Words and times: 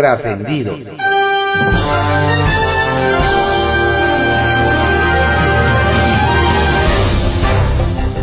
Trascendidos. 0.00 0.80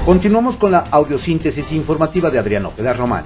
Continuamos 0.03 0.57
con 0.57 0.71
la 0.71 0.87
audiosíntesis 0.89 1.71
informativa 1.71 2.31
de 2.31 2.39
Adriano 2.39 2.69
Ojeda 2.69 2.93
Román, 2.93 3.25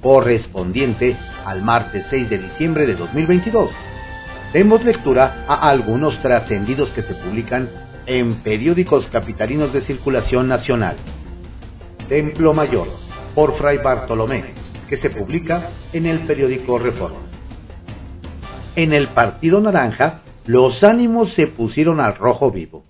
correspondiente 0.00 1.14
al 1.44 1.60
martes 1.60 2.06
6 2.08 2.30
de 2.30 2.38
diciembre 2.38 2.86
de 2.86 2.94
2022. 2.94 3.68
Demos 4.54 4.82
lectura 4.82 5.44
a 5.46 5.68
algunos 5.68 6.22
trascendidos 6.22 6.88
que 6.92 7.02
se 7.02 7.14
publican 7.14 7.68
en 8.06 8.36
periódicos 8.36 9.08
capitalinos 9.08 9.74
de 9.74 9.82
circulación 9.82 10.48
nacional. 10.48 10.96
Templo 12.08 12.54
Mayor, 12.54 12.88
por 13.34 13.52
Fray 13.56 13.76
Bartolomé, 13.76 14.54
que 14.88 14.96
se 14.96 15.10
publica 15.10 15.68
en 15.92 16.06
el 16.06 16.20
periódico 16.20 16.78
Reforma. 16.78 17.29
En 18.76 18.92
el 18.92 19.08
Partido 19.08 19.60
Naranja, 19.60 20.22
los 20.46 20.84
ánimos 20.84 21.34
se 21.34 21.46
pusieron 21.46 22.00
al 22.00 22.16
rojo 22.16 22.50
vivo. 22.50 22.84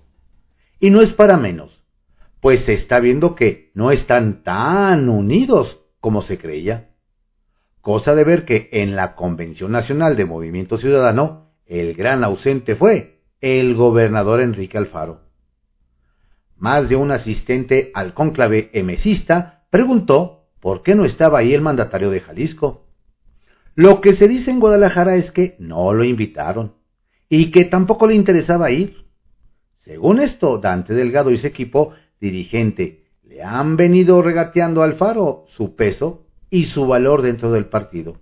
Y 0.79 0.89
no 0.89 1.01
es 1.01 1.13
para 1.13 1.37
menos 1.37 1.81
pues 2.41 2.61
se 2.61 2.73
está 2.73 2.99
viendo 2.99 3.35
que 3.35 3.71
no 3.75 3.91
están 3.91 4.43
tan 4.43 5.07
unidos 5.07 5.79
como 6.01 6.23
se 6.23 6.37
creía. 6.37 6.89
Cosa 7.79 8.15
de 8.15 8.23
ver 8.23 8.45
que 8.45 8.69
en 8.73 8.95
la 8.95 9.15
Convención 9.15 9.71
Nacional 9.71 10.17
de 10.17 10.25
Movimiento 10.25 10.77
Ciudadano 10.77 11.51
el 11.65 11.93
gran 11.93 12.23
ausente 12.23 12.75
fue 12.75 13.21
el 13.39 13.75
gobernador 13.75 14.41
Enrique 14.41 14.77
Alfaro. 14.77 15.21
Más 16.57 16.89
de 16.89 16.95
un 16.95 17.11
asistente 17.11 17.91
al 17.93 18.13
cónclave 18.13 18.69
emesista 18.73 19.63
preguntó 19.69 20.49
por 20.59 20.83
qué 20.83 20.95
no 20.95 21.05
estaba 21.05 21.39
ahí 21.39 21.53
el 21.53 21.61
mandatario 21.61 22.09
de 22.09 22.21
Jalisco. 22.21 22.87
Lo 23.75 24.01
que 24.01 24.13
se 24.13 24.27
dice 24.27 24.51
en 24.51 24.59
Guadalajara 24.59 25.15
es 25.15 25.31
que 25.31 25.55
no 25.59 25.93
lo 25.93 26.03
invitaron 26.03 26.75
y 27.29 27.51
que 27.51 27.65
tampoco 27.65 28.07
le 28.07 28.15
interesaba 28.15 28.71
ir. 28.71 29.05
Según 29.79 30.19
esto, 30.19 30.57
Dante 30.57 30.93
Delgado 30.93 31.31
y 31.31 31.37
su 31.37 31.47
equipo 31.47 31.93
dirigente 32.19 33.05
le 33.23 33.41
han 33.41 33.77
venido 33.77 34.21
regateando 34.21 34.83
al 34.83 34.95
Faro 34.95 35.45
su 35.47 35.75
peso 35.75 36.27
y 36.49 36.65
su 36.65 36.85
valor 36.85 37.21
dentro 37.21 37.51
del 37.51 37.65
partido. 37.65 38.17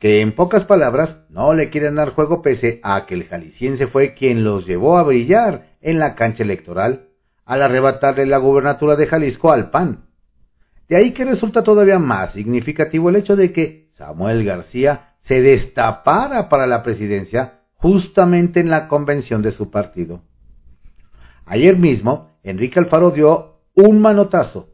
Que 0.00 0.20
en 0.20 0.34
pocas 0.34 0.64
palabras 0.64 1.18
no 1.28 1.54
le 1.54 1.70
quieren 1.70 1.94
dar 1.94 2.10
juego 2.10 2.42
pese 2.42 2.80
a 2.82 3.06
que 3.06 3.14
el 3.14 3.24
jalisciense 3.24 3.86
fue 3.86 4.14
quien 4.14 4.42
los 4.44 4.66
llevó 4.66 4.98
a 4.98 5.04
brillar 5.04 5.76
en 5.80 5.98
la 5.98 6.14
cancha 6.14 6.42
electoral 6.42 7.08
al 7.44 7.62
arrebatarle 7.62 8.26
la 8.26 8.38
gubernatura 8.38 8.96
de 8.96 9.06
Jalisco 9.06 9.50
al 9.52 9.70
PAN. 9.70 10.04
De 10.88 10.96
ahí 10.96 11.12
que 11.12 11.24
resulta 11.24 11.62
todavía 11.62 11.98
más 11.98 12.32
significativo 12.32 13.08
el 13.08 13.16
hecho 13.16 13.36
de 13.36 13.52
que 13.52 13.87
Samuel 13.98 14.44
García 14.44 15.16
se 15.22 15.42
destapara 15.42 16.48
para 16.48 16.68
la 16.68 16.84
presidencia 16.84 17.62
justamente 17.74 18.60
en 18.60 18.70
la 18.70 18.86
convención 18.86 19.42
de 19.42 19.50
su 19.50 19.72
partido. 19.72 20.22
Ayer 21.44 21.76
mismo 21.76 22.30
Enrique 22.44 22.78
Alfaro 22.78 23.10
dio 23.10 23.56
un 23.74 24.00
manotazo 24.00 24.68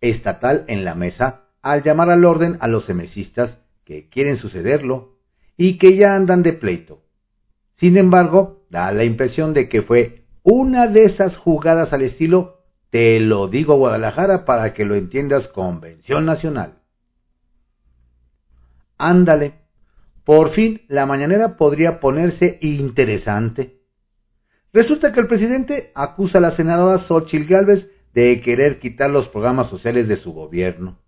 estatal 0.00 0.64
en 0.68 0.84
la 0.84 0.94
mesa 0.94 1.48
al 1.60 1.82
llamar 1.82 2.08
al 2.10 2.24
orden 2.24 2.56
a 2.60 2.68
los 2.68 2.84
semesistas 2.84 3.58
que 3.84 4.08
quieren 4.08 4.36
sucederlo 4.36 5.16
y 5.56 5.76
que 5.76 5.96
ya 5.96 6.14
andan 6.14 6.44
de 6.44 6.52
pleito. 6.52 7.02
Sin 7.74 7.96
embargo, 7.96 8.64
da 8.70 8.92
la 8.92 9.02
impresión 9.02 9.54
de 9.54 9.68
que 9.68 9.82
fue 9.82 10.24
una 10.44 10.86
de 10.86 11.02
esas 11.02 11.36
jugadas 11.36 11.92
al 11.92 12.02
estilo 12.02 12.58
te 12.90 13.18
lo 13.18 13.48
digo 13.48 13.76
Guadalajara 13.76 14.44
para 14.44 14.72
que 14.72 14.84
lo 14.84 14.94
entiendas 14.94 15.48
convención 15.48 16.24
nacional. 16.24 16.77
Ándale, 18.98 19.54
por 20.24 20.50
fin 20.50 20.82
la 20.88 21.06
mañanera 21.06 21.56
podría 21.56 22.00
ponerse 22.00 22.58
interesante. 22.60 23.78
Resulta 24.72 25.12
que 25.12 25.20
el 25.20 25.28
presidente 25.28 25.92
acusa 25.94 26.38
a 26.38 26.42
la 26.42 26.50
senadora 26.50 26.98
Xochitl 26.98 27.46
Gálvez 27.46 27.90
de 28.12 28.40
querer 28.40 28.78
quitar 28.78 29.08
los 29.10 29.28
programas 29.28 29.70
sociales 29.70 30.08
de 30.08 30.16
su 30.16 30.32
gobierno. 30.32 30.98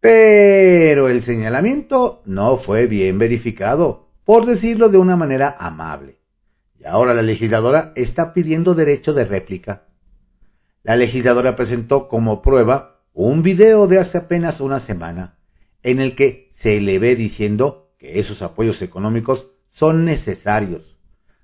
Pero 0.00 1.08
el 1.08 1.22
señalamiento 1.22 2.22
no 2.26 2.56
fue 2.56 2.86
bien 2.86 3.18
verificado, 3.18 4.08
por 4.24 4.46
decirlo 4.46 4.88
de 4.88 4.98
una 4.98 5.16
manera 5.16 5.56
amable. 5.58 6.18
Y 6.78 6.86
ahora 6.86 7.14
la 7.14 7.22
legisladora 7.22 7.92
está 7.94 8.32
pidiendo 8.32 8.74
derecho 8.74 9.12
de 9.12 9.24
réplica. 9.24 9.84
La 10.82 10.96
legisladora 10.96 11.54
presentó 11.54 12.08
como 12.08 12.40
prueba 12.42 13.02
un 13.12 13.42
video 13.42 13.86
de 13.86 13.98
hace 13.98 14.18
apenas 14.18 14.60
una 14.60 14.80
semana, 14.80 15.36
en 15.82 16.00
el 16.00 16.14
que 16.14 16.49
se 16.60 16.80
le 16.80 16.98
ve 16.98 17.16
diciendo 17.16 17.90
que 17.98 18.18
esos 18.18 18.40
apoyos 18.40 18.80
económicos 18.80 19.46
son 19.72 20.04
necesarios 20.04 20.90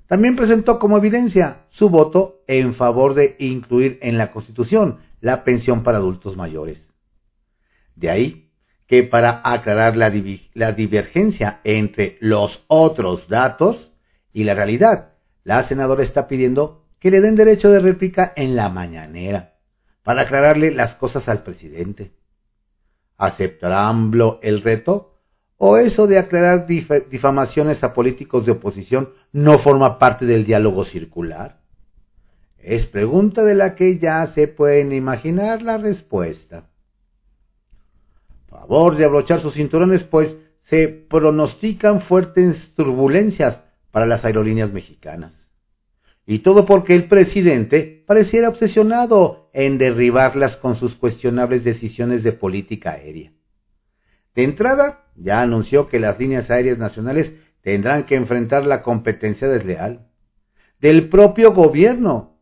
también 0.06 0.36
presentó 0.36 0.78
como 0.78 0.98
evidencia 0.98 1.64
su 1.70 1.90
voto 1.90 2.42
en 2.46 2.74
favor 2.74 3.14
de 3.14 3.36
incluir 3.38 3.98
en 4.02 4.18
la 4.18 4.30
Constitución 4.30 4.98
la 5.20 5.42
pensión 5.42 5.82
para 5.82 5.98
adultos 5.98 6.36
mayores. 6.36 6.88
De 7.96 8.10
ahí 8.10 8.50
que 8.86 9.02
para 9.02 9.40
aclarar 9.42 9.96
la, 9.96 10.10
divergencia 10.72 11.60
entre 11.64 12.18
los 12.20 12.64
otros 12.68 13.28
datos 13.28 13.92
y 14.32 14.44
la 14.44 14.54
realidad, 14.54 15.14
la 15.42 15.64
senadora 15.64 16.04
está 16.04 16.28
pidiendo 16.28 16.84
que 17.00 17.10
le 17.10 17.20
den 17.20 17.34
derecho 17.34 17.68
de 17.68 17.80
réplica 17.80 18.32
en 18.36 18.54
la 18.54 18.68
mañanera, 18.68 19.54
para 20.04 20.22
aclararle 20.22 20.70
las 20.70 20.94
cosas 20.94 21.28
al 21.28 21.42
presidente. 21.42 22.12
¿Aceptará 23.18 23.88
AMBLO 23.88 24.40
el 24.42 24.62
reto? 24.62 25.14
¿O 25.58 25.78
eso 25.78 26.06
de 26.06 26.18
aclarar 26.18 26.66
difamaciones 26.66 27.82
a 27.82 27.94
políticos 27.94 28.44
de 28.44 28.52
oposición 28.52 29.10
no 29.32 29.58
forma 29.58 29.98
parte 29.98 30.26
del 30.26 30.44
diálogo 30.44 30.84
circular? 30.84 31.60
Es 32.58 32.86
pregunta 32.86 33.42
de 33.42 33.54
la 33.54 33.74
que 33.74 33.98
ya 33.98 34.26
se 34.26 34.48
pueden 34.48 34.92
imaginar 34.92 35.62
la 35.62 35.78
respuesta. 35.78 36.68
Favor 38.48 38.96
de 38.96 39.04
abrochar 39.04 39.40
sus 39.40 39.54
cinturones, 39.54 40.04
pues 40.04 40.36
se 40.64 40.88
pronostican 40.88 42.00
fuertes 42.00 42.74
turbulencias 42.74 43.60
para 43.92 44.04
las 44.04 44.24
aerolíneas 44.24 44.72
mexicanas. 44.72 45.32
Y 46.26 46.40
todo 46.40 46.66
porque 46.66 46.94
el 46.94 47.08
presidente 47.08 48.04
pareciera 48.06 48.48
obsesionado 48.48 49.45
en 49.58 49.78
derribarlas 49.78 50.58
con 50.58 50.76
sus 50.76 50.94
cuestionables 50.96 51.64
decisiones 51.64 52.22
de 52.22 52.32
política 52.32 52.90
aérea. 52.90 53.32
De 54.34 54.44
entrada, 54.44 55.06
ya 55.14 55.40
anunció 55.40 55.88
que 55.88 55.98
las 55.98 56.20
líneas 56.20 56.50
aéreas 56.50 56.76
nacionales 56.76 57.34
tendrán 57.62 58.04
que 58.04 58.16
enfrentar 58.16 58.66
la 58.66 58.82
competencia 58.82 59.48
desleal 59.48 60.08
del 60.78 61.08
propio 61.08 61.54
gobierno, 61.54 62.36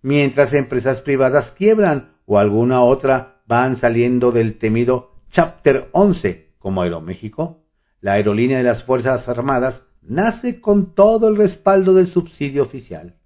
mientras 0.00 0.54
empresas 0.54 1.00
privadas 1.00 1.50
quiebran 1.50 2.12
o 2.24 2.38
alguna 2.38 2.82
otra 2.82 3.40
van 3.48 3.76
saliendo 3.76 4.30
del 4.30 4.56
temido 4.56 5.16
Chapter 5.32 5.88
11, 5.90 6.52
como 6.60 6.82
Aeroméxico. 6.82 7.64
La 8.00 8.12
aerolínea 8.12 8.58
de 8.58 8.64
las 8.64 8.84
Fuerzas 8.84 9.28
Armadas 9.28 9.82
nace 10.02 10.60
con 10.60 10.94
todo 10.94 11.26
el 11.26 11.36
respaldo 11.36 11.94
del 11.94 12.06
subsidio 12.06 12.62
oficial. 12.62 13.16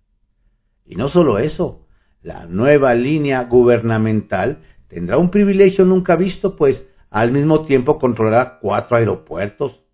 Y 0.86 0.96
no 0.96 1.08
solo 1.08 1.38
eso, 1.38 1.83
la 2.24 2.46
nueva 2.46 2.94
línea 2.94 3.44
gubernamental 3.44 4.62
tendrá 4.88 5.18
un 5.18 5.30
privilegio 5.30 5.84
nunca 5.84 6.16
visto, 6.16 6.56
pues 6.56 6.88
al 7.10 7.30
mismo 7.32 7.66
tiempo 7.66 7.98
controlará 7.98 8.58
cuatro 8.60 8.96
aeropuertos. 8.96 9.84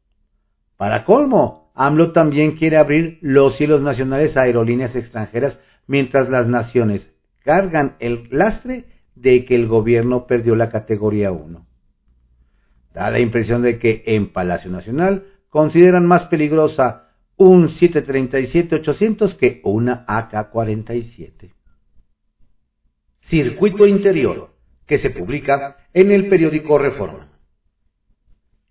Para 0.76 1.04
colmo, 1.04 1.72
AMLO 1.74 2.12
también 2.12 2.52
quiere 2.52 2.76
abrir 2.76 3.18
los 3.20 3.56
cielos 3.56 3.82
nacionales 3.82 4.36
a 4.36 4.42
aerolíneas 4.42 4.94
extranjeras 4.94 5.58
mientras 5.88 6.28
las 6.30 6.46
naciones 6.46 7.10
cargan 7.44 7.96
el 7.98 8.28
lastre 8.30 8.84
de 9.16 9.44
que 9.44 9.56
el 9.56 9.66
gobierno 9.66 10.26
perdió 10.28 10.54
la 10.54 10.70
categoría 10.70 11.32
1. 11.32 11.66
Da 12.94 13.10
la 13.10 13.18
impresión 13.18 13.62
de 13.62 13.78
que 13.80 14.04
en 14.06 14.32
Palacio 14.32 14.70
Nacional 14.70 15.24
consideran 15.48 16.06
más 16.06 16.27
peligrosa 16.27 17.09
un 17.36 17.68
737-800 17.68 19.36
que 19.36 19.60
una 19.65 20.04
AK-47. 20.06 21.59
Circuito 23.30 23.86
Interior 23.86 24.56
que 24.86 24.98
se 24.98 25.10
publica 25.10 25.77
en 25.94 26.10
el 26.10 26.28
periódico 26.28 26.78
Reforma. 26.78 27.28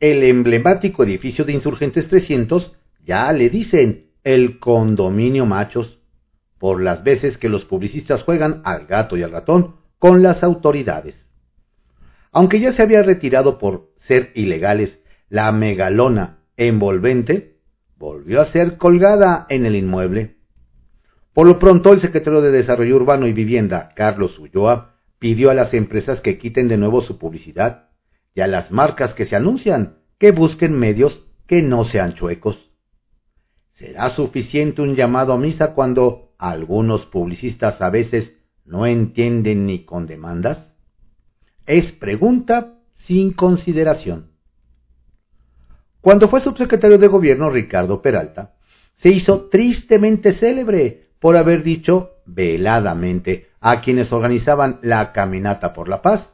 El 0.01 0.21
emblemático 0.21 1.05
edificio 1.05 1.45
de 1.45 1.53
Insurgentes 1.53 2.09
300 2.09 2.73
ya 3.05 3.31
le 3.31 3.49
dicen 3.49 4.09
el 4.25 4.59
condominio 4.59 5.45
machos, 5.45 5.99
por 6.57 6.83
las 6.83 7.05
veces 7.05 7.37
que 7.37 7.47
los 7.47 7.63
publicistas 7.63 8.23
juegan 8.23 8.61
al 8.65 8.85
gato 8.85 9.15
y 9.15 9.23
al 9.23 9.31
ratón 9.31 9.77
con 9.97 10.21
las 10.21 10.43
autoridades. 10.43 11.15
Aunque 12.33 12.59
ya 12.59 12.73
se 12.73 12.81
había 12.81 13.01
retirado 13.01 13.59
por 13.59 13.93
ser 13.99 14.33
ilegales 14.35 14.99
la 15.29 15.53
megalona 15.53 16.39
envolvente, 16.57 17.61
volvió 17.95 18.41
a 18.41 18.51
ser 18.51 18.75
colgada 18.75 19.45
en 19.47 19.65
el 19.65 19.77
inmueble. 19.77 20.38
Por 21.33 21.47
lo 21.47 21.59
pronto, 21.59 21.93
el 21.93 21.99
secretario 21.99 22.41
de 22.41 22.51
Desarrollo 22.51 22.95
Urbano 22.95 23.27
y 23.27 23.33
Vivienda, 23.33 23.93
Carlos 23.95 24.37
Ulloa, 24.39 24.95
pidió 25.19 25.49
a 25.49 25.53
las 25.53 25.73
empresas 25.73 26.21
que 26.21 26.37
quiten 26.37 26.67
de 26.67 26.77
nuevo 26.77 27.01
su 27.01 27.17
publicidad 27.17 27.89
y 28.33 28.41
a 28.41 28.47
las 28.47 28.71
marcas 28.71 29.13
que 29.13 29.25
se 29.25 29.35
anuncian 29.35 29.97
que 30.17 30.31
busquen 30.31 30.77
medios 30.77 31.23
que 31.45 31.61
no 31.61 31.83
sean 31.83 32.13
chuecos. 32.15 32.69
¿Será 33.73 34.09
suficiente 34.09 34.81
un 34.81 34.95
llamado 34.95 35.33
a 35.33 35.37
misa 35.37 35.73
cuando 35.73 36.33
algunos 36.37 37.05
publicistas 37.05 37.81
a 37.81 37.89
veces 37.89 38.33
no 38.65 38.85
entienden 38.85 39.65
ni 39.65 39.85
con 39.85 40.05
demandas? 40.05 40.67
Es 41.65 41.91
pregunta 41.91 42.79
sin 42.95 43.33
consideración. 43.33 44.31
Cuando 46.01 46.29
fue 46.29 46.41
subsecretario 46.41 46.97
de 46.97 47.07
Gobierno 47.07 47.49
Ricardo 47.49 48.01
Peralta, 48.01 48.55
se 48.95 49.09
hizo 49.09 49.49
tristemente 49.49 50.33
célebre 50.33 51.08
por 51.19 51.37
haber 51.37 51.63
dicho 51.63 52.11
veladamente 52.25 53.47
a 53.59 53.81
quienes 53.81 54.11
organizaban 54.11 54.79
la 54.81 55.11
caminata 55.11 55.73
por 55.73 55.89
la 55.89 56.01
paz, 56.01 56.33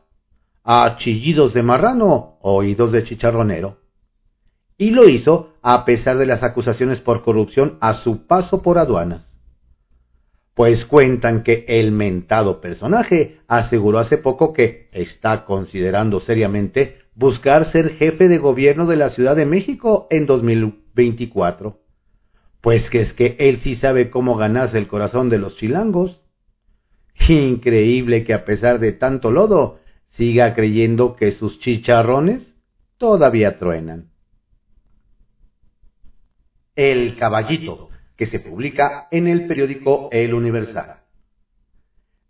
a 0.64 0.96
chillidos 0.98 1.54
de 1.54 1.64
marrano, 1.64 2.38
oídos 2.42 2.92
de 2.92 3.04
chicharronero. 3.04 3.80
Y 4.78 4.92
lo 4.92 5.08
hizo 5.08 5.54
a 5.62 5.86
pesar 5.86 6.18
de 6.18 6.26
las 6.26 6.44
acusaciones 6.44 7.00
por 7.00 7.24
corrupción 7.24 7.78
a 7.82 7.96
su 7.96 8.28
paso 8.28 8.62
por 8.62 8.78
aduanas. 8.78 9.32
Pues 10.54 10.86
cuentan 10.86 11.44
que 11.44 11.66
el 11.68 11.92
mentado 11.92 12.62
personaje 12.62 13.40
aseguró 13.48 14.00
hace 14.00 14.18
poco 14.18 14.54
que 14.54 14.90
está 14.92 15.46
considerando 15.46 16.20
seriamente 16.20 17.00
buscar 17.14 17.66
ser 17.66 17.90
jefe 17.92 18.28
de 18.28 18.38
gobierno 18.38 18.86
de 18.86 18.96
la 18.96 19.10
Ciudad 19.10 19.36
de 19.36 19.46
México 19.46 20.08
en 20.10 20.26
2024. 20.26 21.85
Pues 22.66 22.90
que 22.90 23.02
es 23.02 23.14
que 23.14 23.36
él 23.38 23.60
sí 23.60 23.76
sabe 23.76 24.10
cómo 24.10 24.38
ganarse 24.38 24.80
el 24.80 24.88
corazón 24.88 25.30
de 25.30 25.38
los 25.38 25.56
chilangos. 25.56 26.24
Increíble 27.30 28.24
que 28.24 28.34
a 28.34 28.44
pesar 28.44 28.80
de 28.80 28.92
tanto 28.92 29.30
lodo, 29.30 29.78
siga 30.14 30.56
creyendo 30.56 31.16
que 31.16 31.32
sus 31.32 31.60
chicharrones 31.60 32.56
todavía 32.98 33.58
truenan. 33.58 34.10
El 36.76 37.16
Caballito, 37.18 37.90
que 38.18 38.26
se 38.26 38.40
publica 38.40 39.10
en 39.12 39.28
el 39.28 39.46
periódico 39.46 40.10
El 40.12 40.34
Universal. 40.34 41.02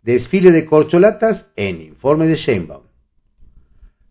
Desfile 0.02 0.52
de 0.52 0.66
corcholatas 0.66 1.50
en 1.56 1.80
informe 1.80 2.28
de 2.28 2.36
Sheinbaum. 2.36 2.84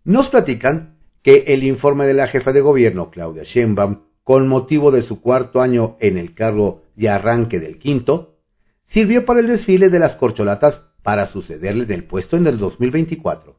Nos 0.03 0.29
platican 0.29 0.97
que 1.21 1.43
el 1.49 1.63
informe 1.63 2.07
de 2.07 2.15
la 2.15 2.27
jefa 2.29 2.51
de 2.51 2.61
gobierno, 2.61 3.11
Claudia 3.11 3.43
Sheinbaum, 3.43 4.04
con 4.25 4.47
motivo 4.47 4.89
de 4.89 5.03
su 5.03 5.21
cuarto 5.21 5.61
año 5.61 5.97
en 5.99 6.17
el 6.17 6.33
cargo 6.33 6.81
de 6.95 7.09
arranque 7.09 7.59
del 7.59 7.77
quinto, 7.77 8.39
sirvió 8.87 9.23
para 9.23 9.39
el 9.39 9.47
desfile 9.47 9.89
de 9.89 9.99
las 9.99 10.15
corcholatas 10.15 10.83
para 11.03 11.27
sucederle 11.27 11.85
del 11.85 12.05
puesto 12.05 12.35
en 12.35 12.47
el 12.47 12.57
2024. 12.57 13.55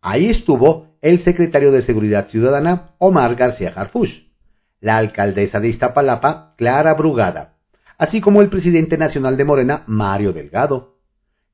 Ahí 0.00 0.28
estuvo 0.28 0.96
el 1.00 1.20
secretario 1.20 1.70
de 1.70 1.82
Seguridad 1.82 2.28
Ciudadana, 2.28 2.96
Omar 2.98 3.36
García 3.36 3.72
Harfush, 3.74 4.24
la 4.80 4.96
alcaldesa 4.96 5.60
de 5.60 5.68
Iztapalapa, 5.68 6.54
Clara 6.58 6.94
Brugada, 6.94 7.54
así 7.98 8.20
como 8.20 8.42
el 8.42 8.48
presidente 8.48 8.98
nacional 8.98 9.36
de 9.36 9.44
Morena, 9.44 9.84
Mario 9.86 10.32
Delgado, 10.32 10.98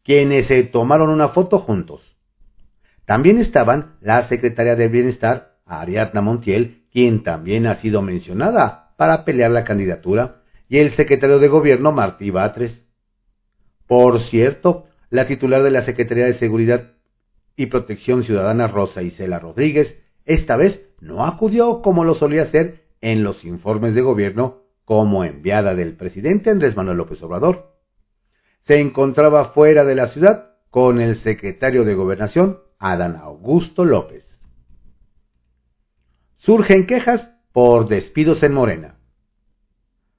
quienes 0.03 0.47
se 0.47 0.63
tomaron 0.63 1.11
una 1.11 1.29
foto 1.29 1.59
juntos. 1.59 2.17
También 3.05 3.37
estaban 3.37 3.97
la 4.01 4.27
secretaria 4.29 4.77
de 4.77 4.89
Bienestar, 4.89 5.59
Ariadna 5.67 6.23
Montiel, 6.23 6.78
quien 6.93 7.23
también 7.23 7.67
ha 7.67 7.77
sido 7.77 8.03
mencionada 8.03 8.95
para 8.97 9.25
pelear 9.25 9.51
la 9.51 9.65
candidatura, 9.65 10.43
y 10.69 10.79
el 10.79 10.91
secretario 10.91 11.39
de 11.39 11.49
Gobierno 11.49 11.93
Martí 11.93 12.31
Batres. 12.31 12.85
Por 13.87 14.21
cierto, 14.21 14.87
la 15.11 15.27
titular 15.27 15.63
de 15.63 15.71
la 15.71 15.83
Secretaría 15.83 16.27
de 16.27 16.35
Seguridad 16.35 16.93
y 17.57 17.67
Protección 17.67 18.23
Ciudadana 18.23 18.69
Rosa 18.69 19.03
Isela 19.03 19.39
Rodríguez, 19.39 19.99
esta 20.27 20.57
vez 20.57 20.87
no 21.01 21.25
acudió 21.25 21.81
como 21.81 22.05
lo 22.05 22.15
solía 22.15 22.43
hacer 22.43 22.85
en 23.01 23.23
los 23.23 23.45
informes 23.45 23.95
de 23.95 24.03
gobierno 24.03 24.63
como 24.85 25.25
enviada 25.25 25.75
del 25.75 25.97
presidente 25.97 26.51
Andrés 26.51 26.77
Manuel 26.77 26.99
López 26.99 27.23
Obrador. 27.23 27.75
Se 28.63 28.81
encontraba 28.81 29.51
fuera 29.53 29.85
de 29.85 29.95
la 29.95 30.09
ciudad 30.09 30.51
con 30.71 31.01
el 31.01 31.17
secretario 31.17 31.85
de 31.85 31.95
Gobernación, 31.95 32.59
Adán 32.79 33.17
Augusto 33.17 33.85
López. 33.85 34.38
Surgen 36.39 36.87
quejas 36.87 37.31
por 37.53 37.89
despidos 37.89 38.43
en 38.45 38.53
Morena. 38.53 38.95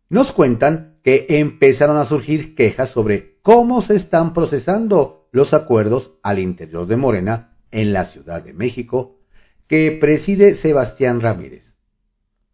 Nos 0.09 0.33
cuentan 0.33 0.97
que 1.03 1.25
empezaron 1.29 1.97
a 1.97 2.05
surgir 2.05 2.55
quejas 2.55 2.89
sobre 2.89 3.37
cómo 3.41 3.81
se 3.81 3.95
están 3.95 4.33
procesando 4.33 5.29
los 5.31 5.53
acuerdos 5.53 6.11
al 6.21 6.39
interior 6.39 6.87
de 6.87 6.97
Morena 6.97 7.57
en 7.71 7.93
la 7.93 8.05
Ciudad 8.05 8.43
de 8.43 8.53
México 8.53 9.19
que 9.67 9.97
preside 9.99 10.55
Sebastián 10.55 11.21
Ramírez. 11.21 11.73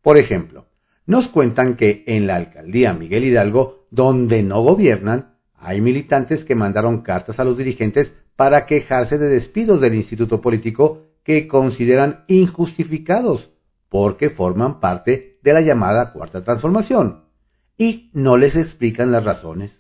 Por 0.02 0.18
ejemplo, 0.18 0.68
nos 1.08 1.28
cuentan 1.30 1.76
que 1.76 2.04
en 2.06 2.28
la 2.28 2.36
alcaldía 2.36 2.94
Miguel 2.94 3.24
Hidalgo, 3.24 3.88
donde 3.90 4.44
no 4.44 4.62
gobiernan, 4.62 5.38
hay 5.56 5.82
militantes 5.82 6.44
que 6.44 6.54
mandaron 6.54 7.02
cartas 7.02 7.40
a 7.40 7.44
los 7.44 7.58
dirigentes 7.58 8.14
para 8.36 8.68
quejarse 8.68 9.18
de 9.18 9.30
despidos 9.30 9.82
del 9.82 9.96
instituto 9.96 10.40
político 10.40 11.08
que 11.24 11.48
consideran 11.48 12.26
injustificados 12.28 13.55
porque 13.90 14.30
forman 14.30 14.80
parte 14.80 15.40
de 15.42 15.54
la 15.54 15.62
llamada 15.62 16.12
cuarta 16.12 16.44
transformación 16.44 17.26
y 17.78 18.10
no 18.14 18.38
les 18.38 18.56
explican 18.56 19.12
las 19.12 19.24
razones. 19.24 19.72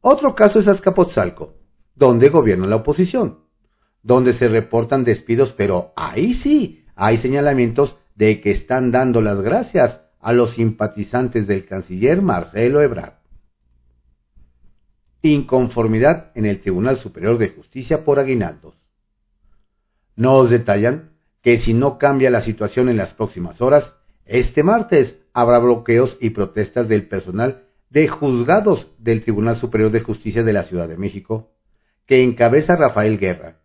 Otro 0.00 0.34
caso 0.34 0.58
es 0.58 0.68
Azcapotzalco, 0.68 1.54
donde 1.94 2.28
gobierna 2.28 2.66
la 2.66 2.76
oposición, 2.76 3.40
donde 4.02 4.34
se 4.34 4.48
reportan 4.48 5.04
despidos, 5.04 5.52
pero 5.52 5.92
ahí 5.96 6.34
sí 6.34 6.84
hay 6.94 7.16
señalamientos 7.16 7.98
de 8.14 8.40
que 8.40 8.50
están 8.50 8.90
dando 8.90 9.20
las 9.20 9.40
gracias 9.40 10.00
a 10.20 10.32
los 10.32 10.54
simpatizantes 10.54 11.46
del 11.46 11.66
canciller 11.66 12.22
Marcelo 12.22 12.82
Ebrard. 12.82 13.14
Inconformidad 15.22 16.32
en 16.34 16.44
el 16.46 16.60
Tribunal 16.60 16.98
Superior 16.98 17.38
de 17.38 17.48
Justicia 17.50 18.04
por 18.04 18.18
aguinaldos. 18.18 18.74
Nos 20.16 20.50
detallan 20.50 21.13
que 21.44 21.58
si 21.58 21.74
no 21.74 21.98
cambia 21.98 22.30
la 22.30 22.40
situación 22.40 22.88
en 22.88 22.96
las 22.96 23.12
próximas 23.12 23.60
horas, 23.60 23.94
este 24.24 24.62
martes 24.62 25.20
habrá 25.34 25.58
bloqueos 25.58 26.16
y 26.18 26.30
protestas 26.30 26.88
del 26.88 27.06
personal 27.06 27.64
de 27.90 28.08
juzgados 28.08 28.90
del 28.98 29.22
Tribunal 29.22 29.56
Superior 29.56 29.90
de 29.90 30.00
Justicia 30.00 30.42
de 30.42 30.54
la 30.54 30.64
Ciudad 30.64 30.88
de 30.88 30.96
México, 30.96 31.52
que 32.06 32.24
encabeza 32.24 32.76
Rafael 32.76 33.18
Guerra, 33.18 33.58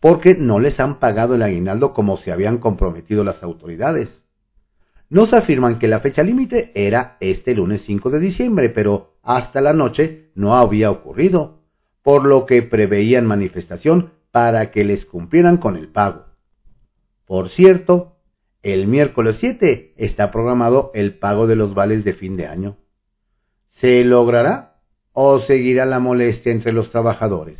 porque 0.00 0.34
no 0.34 0.58
les 0.58 0.80
han 0.80 0.98
pagado 0.98 1.36
el 1.36 1.42
aguinaldo 1.42 1.94
como 1.94 2.16
se 2.16 2.32
habían 2.32 2.58
comprometido 2.58 3.22
las 3.22 3.40
autoridades. 3.44 4.24
Nos 5.08 5.32
afirman 5.32 5.78
que 5.78 5.86
la 5.86 6.00
fecha 6.00 6.24
límite 6.24 6.72
era 6.74 7.18
este 7.20 7.54
lunes 7.54 7.82
5 7.82 8.10
de 8.10 8.18
diciembre, 8.18 8.68
pero 8.68 9.14
hasta 9.22 9.60
la 9.60 9.72
noche 9.72 10.32
no 10.34 10.56
había 10.56 10.90
ocurrido, 10.90 11.60
por 12.02 12.26
lo 12.26 12.46
que 12.46 12.62
preveían 12.62 13.26
manifestación 13.28 14.10
para 14.32 14.72
que 14.72 14.82
les 14.82 15.06
cumplieran 15.06 15.58
con 15.58 15.76
el 15.76 15.86
pago. 15.86 16.31
Por 17.32 17.48
cierto, 17.48 18.18
el 18.62 18.86
miércoles 18.86 19.36
7 19.40 19.94
está 19.96 20.30
programado 20.30 20.90
el 20.92 21.14
pago 21.14 21.46
de 21.46 21.56
los 21.56 21.72
vales 21.72 22.04
de 22.04 22.12
fin 22.12 22.36
de 22.36 22.46
año. 22.46 22.76
¿Se 23.70 24.04
logrará 24.04 24.82
o 25.14 25.40
seguirá 25.40 25.86
la 25.86 25.98
molestia 25.98 26.52
entre 26.52 26.74
los 26.74 26.90
trabajadores? 26.90 27.58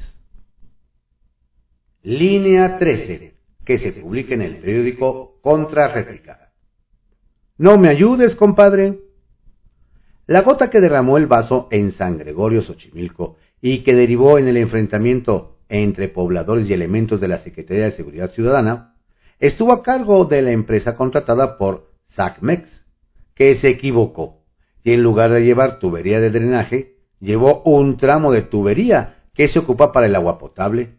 Línea 2.02 2.78
13, 2.78 3.32
que 3.64 3.78
se 3.78 3.92
publica 3.92 4.34
en 4.34 4.42
el 4.42 4.58
periódico 4.58 5.40
Contra 5.40 5.88
Réplica. 5.88 6.52
No 7.56 7.78
me 7.78 7.88
ayudes, 7.88 8.36
compadre. 8.36 8.98
La 10.26 10.42
gota 10.42 10.68
que 10.68 10.82
derramó 10.82 11.16
el 11.16 11.28
vaso 11.28 11.68
en 11.70 11.92
San 11.92 12.18
Gregorio 12.18 12.60
Xochimilco 12.60 13.38
y 13.62 13.82
que 13.84 13.94
derivó 13.94 14.38
en 14.38 14.48
el 14.48 14.58
enfrentamiento 14.58 15.60
entre 15.70 16.10
pobladores 16.10 16.68
y 16.68 16.74
elementos 16.74 17.22
de 17.22 17.28
la 17.28 17.38
Secretaría 17.38 17.84
de 17.84 17.92
Seguridad 17.92 18.32
Ciudadana 18.32 18.91
estuvo 19.42 19.72
a 19.72 19.82
cargo 19.82 20.24
de 20.24 20.40
la 20.40 20.52
empresa 20.52 20.94
contratada 20.94 21.58
por 21.58 21.90
SACMEX, 22.14 22.86
que 23.34 23.56
se 23.56 23.68
equivocó 23.68 24.44
y 24.84 24.92
en 24.92 25.02
lugar 25.02 25.32
de 25.32 25.44
llevar 25.44 25.80
tubería 25.80 26.20
de 26.20 26.30
drenaje, 26.30 26.96
llevó 27.18 27.62
un 27.64 27.96
tramo 27.96 28.30
de 28.30 28.42
tubería 28.42 29.16
que 29.34 29.48
se 29.48 29.58
ocupa 29.58 29.90
para 29.90 30.06
el 30.06 30.14
agua 30.14 30.38
potable. 30.38 30.98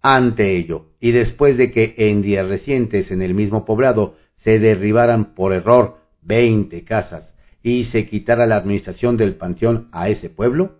Ante 0.00 0.56
ello, 0.56 0.92
y 1.00 1.10
después 1.10 1.56
de 1.56 1.72
que 1.72 1.94
en 1.96 2.22
días 2.22 2.46
recientes 2.46 3.10
en 3.10 3.20
el 3.20 3.34
mismo 3.34 3.64
poblado 3.64 4.14
se 4.36 4.60
derribaran 4.60 5.34
por 5.34 5.52
error 5.52 5.98
20 6.22 6.84
casas 6.84 7.36
y 7.64 7.84
se 7.84 8.06
quitara 8.06 8.46
la 8.46 8.56
administración 8.56 9.16
del 9.16 9.34
panteón 9.34 9.88
a 9.90 10.08
ese 10.08 10.30
pueblo, 10.30 10.78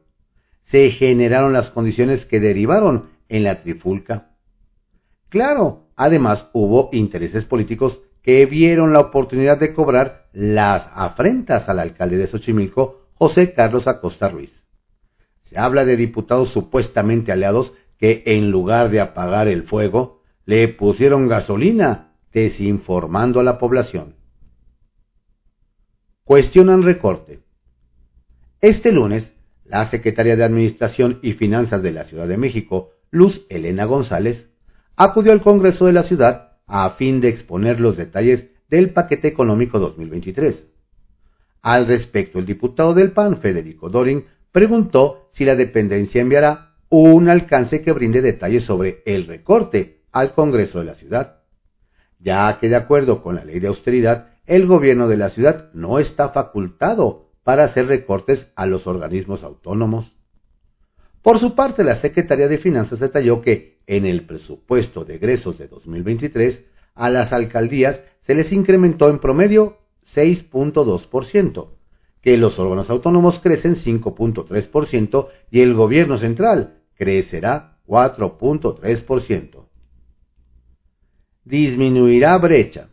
se 0.65 0.91
generaron 0.91 1.53
las 1.53 1.71
condiciones 1.71 2.27
que 2.27 2.39
derivaron 2.39 3.11
en 3.29 3.43
la 3.43 3.61
trifulca. 3.61 4.31
Claro, 5.29 5.90
Además, 6.03 6.49
hubo 6.55 6.89
intereses 6.93 7.45
políticos 7.45 7.99
que 8.23 8.47
vieron 8.47 8.95
la 8.95 9.01
oportunidad 9.01 9.61
de 9.61 9.75
cobrar 9.75 10.29
las 10.33 10.89
afrentas 10.95 11.69
al 11.69 11.79
alcalde 11.79 12.17
de 12.17 12.27
Xochimilco, 12.27 13.03
José 13.13 13.53
Carlos 13.53 13.87
Acosta 13.87 14.31
Ruiz. 14.31 14.51
Se 15.43 15.59
habla 15.59 15.85
de 15.85 15.99
diputados 15.99 16.49
supuestamente 16.55 17.33
aliados 17.33 17.75
que 17.99 18.23
en 18.25 18.51
lugar 18.51 18.89
de 18.89 19.01
apagar 19.01 19.47
el 19.47 19.65
fuego, 19.65 20.23
le 20.47 20.69
pusieron 20.69 21.29
gasolina, 21.29 22.15
desinformando 22.33 23.39
a 23.39 23.45
la 23.45 23.59
población. 23.59 24.15
cuestionan 26.25 26.83
recorte. 26.83 27.41
Este 28.63 28.91
lunes, 28.91 29.35
la 29.67 29.91
secretaria 29.91 30.35
de 30.35 30.45
Administración 30.45 31.19
y 31.21 31.35
Finanzas 31.35 31.83
de 31.83 31.93
la 31.93 32.05
Ciudad 32.05 32.27
de 32.27 32.39
México, 32.39 32.93
Luz 33.11 33.45
Elena 33.51 33.85
González, 33.85 34.50
acudió 35.03 35.33
al 35.33 35.41
Congreso 35.41 35.87
de 35.87 35.95
la 35.95 36.03
ciudad 36.03 36.59
a 36.67 36.91
fin 36.91 37.23
de 37.23 37.29
exponer 37.29 37.81
los 37.81 37.97
detalles 37.97 38.51
del 38.69 38.91
paquete 38.91 39.29
económico 39.29 39.79
2023. 39.79 40.67
Al 41.63 41.87
respecto, 41.87 42.39
el 42.39 42.45
diputado 42.45 42.93
del 42.93 43.13
PAN, 43.13 43.39
Federico 43.39 43.89
Dorin, 43.89 44.27
preguntó 44.53 45.31
si 45.33 45.47
la 45.47 45.57
dependencia 45.57 46.21
enviará 46.21 46.75
un 46.91 47.31
alcance 47.31 47.81
que 47.81 47.93
brinde 47.93 48.21
detalles 48.21 48.65
sobre 48.65 49.03
el 49.07 49.27
recorte 49.27 50.03
al 50.13 50.35
Congreso 50.35 50.81
de 50.81 50.85
la 50.85 50.95
ciudad, 50.97 51.45
ya 52.19 52.59
que 52.61 52.69
de 52.69 52.77
acuerdo 52.77 53.23
con 53.23 53.37
la 53.37 53.45
ley 53.45 53.59
de 53.59 53.69
austeridad, 53.69 54.35
el 54.45 54.67
gobierno 54.67 55.09
de 55.09 55.17
la 55.17 55.31
ciudad 55.31 55.73
no 55.73 55.99
está 55.99 56.29
facultado 56.29 57.31
para 57.43 57.65
hacer 57.65 57.87
recortes 57.87 58.53
a 58.55 58.67
los 58.67 58.87
organismos 58.87 59.45
autónomos. 59.45 60.13
Por 61.23 61.39
su 61.39 61.55
parte, 61.55 61.85
la 61.85 61.97
Secretaría 61.97 62.49
de 62.49 62.59
Finanzas 62.59 63.01
detalló 63.01 63.43
que 63.43 63.79
en 63.87 64.07
el 64.07 64.25
presupuesto 64.25 65.05
de 65.05 65.17
egresos 65.17 65.59
de 65.59 65.69
2023 65.69 66.65
a 66.95 67.11
las 67.11 67.33
alcaldías 67.33 68.03
se 68.23 68.35
les 68.35 68.53
incrementó 68.53 69.11
en 69.11 69.19
promedio 69.19 69.79
6.2%, 70.15 71.69
que 72.23 72.37
los 72.37 72.59
órganos 72.59 72.89
autónomos 72.91 73.39
crecen 73.41 73.77
5.3% 73.77 75.29
y 75.51 75.61
el 75.61 75.75
gobierno 75.75 76.19
central 76.19 76.81
crecerá 76.97 77.79
4.3%. 77.87 79.67
Disminuirá 81.45 82.39
brecha. 82.39 82.89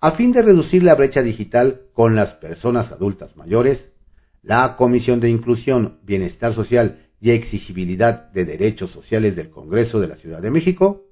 A 0.00 0.12
fin 0.12 0.32
de 0.32 0.42
reducir 0.42 0.82
la 0.82 0.94
brecha 0.94 1.22
digital 1.22 1.82
con 1.92 2.14
las 2.14 2.34
personas 2.34 2.90
adultas 2.90 3.36
mayores, 3.36 3.92
la 4.42 4.76
Comisión 4.76 5.20
de 5.20 5.28
Inclusión, 5.28 5.98
Bienestar 6.02 6.54
Social 6.54 7.06
y 7.20 7.30
Exigibilidad 7.30 8.30
de 8.30 8.44
Derechos 8.44 8.90
Sociales 8.90 9.36
del 9.36 9.50
Congreso 9.50 10.00
de 10.00 10.08
la 10.08 10.16
Ciudad 10.16 10.40
de 10.40 10.50
México 10.50 11.04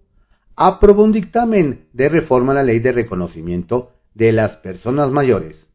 aprobó 0.56 1.04
un 1.04 1.12
dictamen 1.12 1.88
de 1.92 2.08
reforma 2.08 2.52
a 2.52 2.56
la 2.56 2.64
Ley 2.64 2.80
de 2.80 2.92
Reconocimiento 2.92 3.92
de 4.14 4.32
las 4.32 4.56
Personas 4.56 5.10
Mayores, 5.10 5.68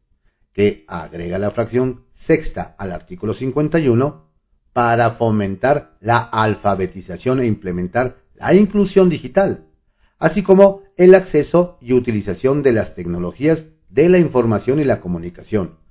que 0.52 0.84
agrega 0.88 1.38
la 1.38 1.52
fracción 1.52 2.04
sexta 2.26 2.74
al 2.76 2.92
artículo 2.92 3.32
51 3.32 4.24
para 4.72 5.12
fomentar 5.12 5.96
la 6.00 6.18
alfabetización 6.18 7.40
e 7.40 7.46
implementar 7.46 8.16
la 8.34 8.52
inclusión 8.52 9.08
digital, 9.08 9.68
así 10.18 10.42
como 10.42 10.82
el 10.96 11.14
acceso 11.14 11.78
y 11.80 11.92
utilización 11.92 12.62
de 12.62 12.72
las 12.72 12.94
tecnologías 12.94 13.66
de 13.88 14.08
la 14.08 14.18
información 14.18 14.80
y 14.80 14.84
la 14.84 15.00
comunicación 15.00 15.83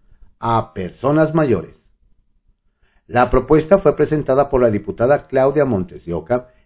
a 0.45 0.73
personas 0.73 1.33
mayores. 1.33 1.77
La 3.07 3.31
propuesta 3.31 3.77
fue 3.77 3.95
presentada 3.95 4.49
por 4.49 4.61
la 4.61 4.69
diputada 4.69 5.27
Claudia 5.27 5.63
Montes 5.63 6.03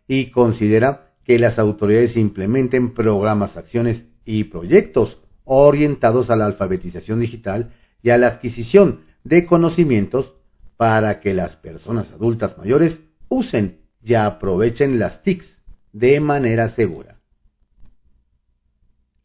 y 0.07 0.31
considera 0.31 1.11
que 1.23 1.37
las 1.37 1.59
autoridades 1.59 2.17
implementen 2.17 2.95
programas, 2.95 3.55
acciones 3.55 4.03
y 4.25 4.45
proyectos 4.45 5.21
orientados 5.43 6.31
a 6.31 6.35
la 6.35 6.47
alfabetización 6.47 7.19
digital 7.19 7.71
y 8.01 8.09
a 8.09 8.17
la 8.17 8.29
adquisición 8.29 9.01
de 9.23 9.45
conocimientos 9.45 10.33
para 10.75 11.19
que 11.19 11.35
las 11.35 11.55
personas 11.57 12.11
adultas 12.11 12.57
mayores 12.57 12.99
usen 13.29 13.81
y 14.01 14.15
aprovechen 14.15 14.97
las 14.97 15.21
TICs 15.21 15.61
de 15.93 16.19
manera 16.19 16.69
segura. 16.69 17.19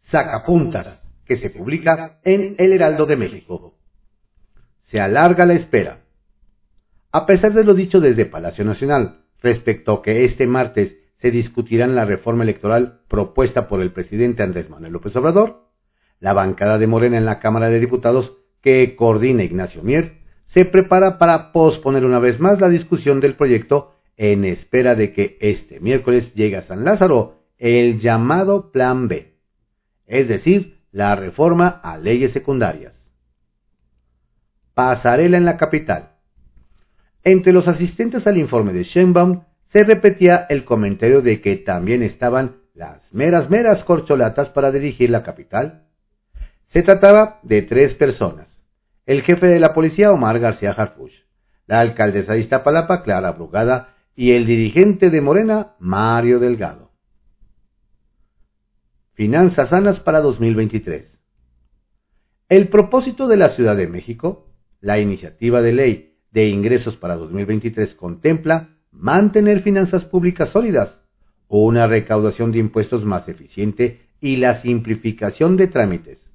Sacapuntas, 0.03 1.01
que 1.25 1.37
se 1.37 1.49
publica 1.49 2.21
en 2.23 2.55
El 2.59 2.75
Heraldo 2.75 3.07
de 3.07 3.17
México. 3.17 3.79
Se 4.93 5.01
alarga 5.01 5.47
la 5.47 5.55
espera. 5.55 6.01
A 7.13 7.25
pesar 7.25 7.55
de 7.55 7.65
lo 7.65 7.73
dicho 7.73 7.99
desde 7.99 8.27
Palacio 8.27 8.63
Nacional 8.63 9.23
respecto 9.41 9.91
a 9.91 10.03
que 10.03 10.25
este 10.25 10.47
martes 10.47 10.99
se 11.17 11.31
discutirá 11.31 11.87
la 11.87 12.05
reforma 12.05 12.43
electoral 12.45 13.01
propuesta 13.09 13.69
por 13.69 13.81
el 13.81 13.93
presidente 13.93 14.43
Andrés 14.43 14.69
Manuel 14.69 14.93
López 14.93 15.17
Obrador. 15.17 15.71
La 16.21 16.35
bancada 16.35 16.77
de 16.77 16.89
Morena 16.89 17.17
en 17.17 17.25
la 17.25 17.41
Cámara 17.41 17.71
de 17.71 17.81
Diputados, 17.81 18.37
que 18.61 18.95
coordina 18.95 19.45
Ignacio 19.45 19.83
Mier, 19.83 20.19
se 20.45 20.67
prepara 20.67 21.17
para 21.17 21.53
posponer 21.53 22.05
una 22.05 22.19
vez 22.19 22.39
más 22.39 22.61
la 22.61 22.69
discusión 22.69 23.19
del 23.19 23.35
proyecto 23.35 23.95
en 24.19 24.45
espera 24.45 24.95
de 24.95 25.15
que 25.15 25.39
este 25.41 25.81
miércoles 25.81 26.35
llegue 26.35 26.59
a 26.59 26.63
San 26.65 26.85
Lázaro 26.85 27.47
el 27.57 27.99
llamado 27.99 28.71
Plan 28.71 29.09
B, 29.09 29.39
es 30.07 30.29
decir, 30.29 30.83
la 30.91 31.17
reforma 31.17 31.81
a 31.83 31.97
leyes 31.97 32.33
secundarias. 32.33 32.92
Pasarela 34.75 35.37
en 35.37 35.45
la 35.45 35.57
capital. 35.57 36.13
Entre 37.25 37.53
los 37.53 37.69
asistentes 37.69 38.27
al 38.27 38.37
informe 38.37 38.73
de 38.73 38.85
Sheinbaum 38.85 39.45
se 39.69 39.85
repetía 39.85 40.47
el 40.49 40.65
comentario 40.65 41.23
de 41.23 41.41
que 41.41 41.57
también 41.57 42.03
estaban 42.03 42.57
las 42.75 43.13
meras 43.13 43.51
meras 43.51 43.85
corcholatas 43.85 44.51
para 44.51 44.71
dirigir 44.71 45.11
la 45.11 45.23
capital. 45.23 45.85
Se 46.69 46.83
trataba 46.83 47.41
de 47.43 47.63
tres 47.63 47.95
personas, 47.95 48.49
el 49.07 49.23
jefe 49.23 49.47
de 49.47 49.61
la 49.61 49.75
policía 49.75 50.13
Omar 50.13 50.39
García 50.39 50.73
Harfuch, 50.73 51.13
la 51.67 51.81
alcaldesa 51.81 52.33
de 52.33 52.41
Iztapalapa 52.41 53.03
Clara 53.03 53.33
Brugada 53.33 53.95
y 54.15 54.33
el 54.33 54.47
dirigente 54.47 55.11
de 55.11 55.21
Morena 55.21 55.75
Mario 55.79 56.39
Delgado. 56.39 56.91
Finanzas 59.15 59.69
sanas 59.69 60.01
para 60.01 60.21
2023. 60.21 61.19
El 62.49 62.69
propósito 62.69 63.29
de 63.29 63.37
la 63.37 63.51
Ciudad 63.51 63.77
de 63.77 63.87
México, 63.87 64.52
la 64.83 64.99
iniciativa 64.99 65.63
de 65.63 65.73
ley 65.73 66.17
de 66.33 66.49
ingresos 66.49 66.97
para 66.97 67.17
2023 67.17 67.95
contempla 67.95 68.77
mantener 68.91 69.63
finanzas 69.63 70.05
públicas 70.05 70.51
sólidas, 70.51 71.01
una 71.49 71.87
recaudación 71.87 72.53
de 72.53 72.59
impuestos 72.59 73.05
más 73.05 73.29
eficiente 73.29 74.03
y 74.21 74.37
la 74.37 74.61
simplificación 74.61 75.57
de 75.57 75.69
trámites. 75.69 76.29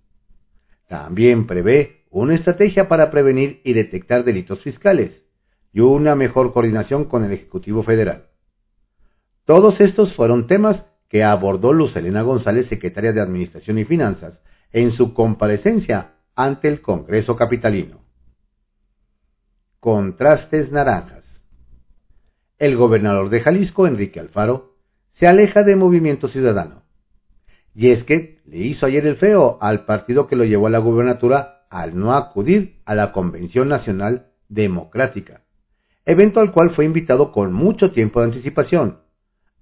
También 0.87 1.45
prevé 1.45 2.05
una 2.09 2.35
estrategia 2.35 2.87
para 2.87 3.11
prevenir 3.11 3.61
y 3.63 3.73
detectar 3.73 4.23
delitos 4.23 4.61
fiscales 4.63 5.25
y 5.73 5.81
una 5.81 6.15
mejor 6.15 6.53
coordinación 6.53 7.05
con 7.05 7.25
el 7.25 7.33
Ejecutivo 7.33 7.83
Federal. 7.83 8.29
Todos 9.43 9.81
estos 9.81 10.13
fueron 10.13 10.47
temas 10.47 10.85
que 11.09 11.23
abordó 11.23 11.73
Luz 11.73 11.93
González, 11.95 12.67
secretaria 12.67 13.11
de 13.11 13.21
Administración 13.21 13.77
y 13.77 13.85
Finanzas, 13.85 14.41
en 14.71 14.91
su 14.91 15.13
comparecencia 15.13 16.15
ante 16.35 16.69
el 16.69 16.81
Congreso 16.81 17.35
Capitalino. 17.35 18.06
Contrastes 19.87 20.69
naranjas 20.69 21.23
el 22.57 22.75
gobernador 22.75 23.29
de 23.29 23.39
Jalisco, 23.39 23.87
Enrique 23.87 24.19
Alfaro, 24.19 24.73
se 25.13 25.27
aleja 25.27 25.63
de 25.63 25.77
Movimiento 25.77 26.27
Ciudadano. 26.27 26.83
Y 27.73 27.91
es 27.91 28.03
que 28.03 28.41
le 28.43 28.57
hizo 28.57 28.85
ayer 28.85 29.05
el 29.05 29.15
feo 29.15 29.57
al 29.61 29.85
partido 29.85 30.27
que 30.27 30.35
lo 30.35 30.43
llevó 30.43 30.67
a 30.67 30.71
la 30.71 30.79
gubernatura 30.79 31.67
al 31.69 31.97
no 31.97 32.13
acudir 32.13 32.81
a 32.83 32.95
la 32.95 33.13
Convención 33.13 33.69
Nacional 33.69 34.27
Democrática, 34.49 35.43
evento 36.03 36.41
al 36.41 36.51
cual 36.51 36.71
fue 36.71 36.83
invitado 36.83 37.31
con 37.31 37.53
mucho 37.53 37.89
tiempo 37.89 38.19
de 38.19 38.25
anticipación, 38.25 38.99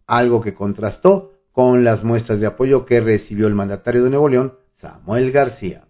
algo 0.08 0.42
que 0.42 0.56
contrastó 0.56 1.34
con 1.52 1.84
las 1.84 2.04
muestras 2.04 2.40
de 2.40 2.48
apoyo 2.48 2.88
que 2.88 3.00
recibió 3.00 3.46
el 3.46 3.54
mandatario 3.54 4.04
de 4.04 4.10
Nuevo 4.10 4.30
León, 4.30 4.56
Samuel 4.78 5.32
García. 5.32 5.86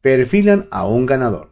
Perfilan 0.00 0.68
a 0.70 0.86
un 0.86 1.04
ganador. 1.04 1.49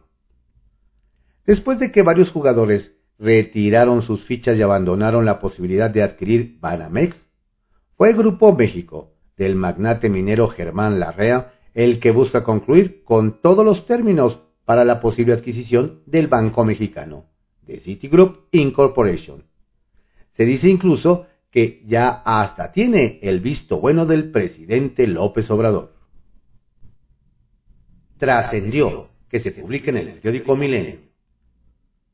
Después 1.49 1.79
de 1.79 1.91
que 1.91 2.03
varios 2.03 2.29
jugadores 2.29 2.95
retiraron 3.17 4.03
sus 4.03 4.23
fichas 4.23 4.55
y 4.55 4.61
abandonaron 4.61 5.25
la 5.25 5.39
posibilidad 5.39 5.89
de 5.89 6.03
adquirir 6.03 6.59
Banamex, 6.59 7.15
fue 7.97 8.13
Grupo 8.13 8.55
México, 8.55 9.15
del 9.35 9.55
magnate 9.55 10.11
minero 10.11 10.49
Germán 10.49 10.99
Larrea, 10.99 11.55
el 11.73 11.99
que 11.99 12.11
busca 12.11 12.43
concluir 12.43 13.03
con 13.03 13.41
todos 13.41 13.65
los 13.65 13.87
términos 13.87 14.39
para 14.63 14.85
la 14.85 15.01
posible 15.01 15.33
adquisición 15.33 16.03
del 16.05 16.27
Banco 16.27 16.63
Mexicano, 16.63 17.25
de 17.63 17.79
Citigroup 17.79 18.45
Incorporation. 18.51 19.43
Se 20.33 20.45
dice 20.45 20.69
incluso 20.69 21.25
que 21.49 21.81
ya 21.87 22.21
hasta 22.25 22.71
tiene 22.71 23.17
el 23.23 23.39
visto 23.39 23.79
bueno 23.79 24.05
del 24.05 24.29
presidente 24.29 25.07
López 25.07 25.49
Obrador. 25.49 25.95
Trascendió 28.19 29.07
que 29.27 29.39
se 29.39 29.49
publique 29.49 29.89
en 29.89 29.97
el 29.97 30.13
periódico 30.13 30.55
Milenio. 30.55 31.08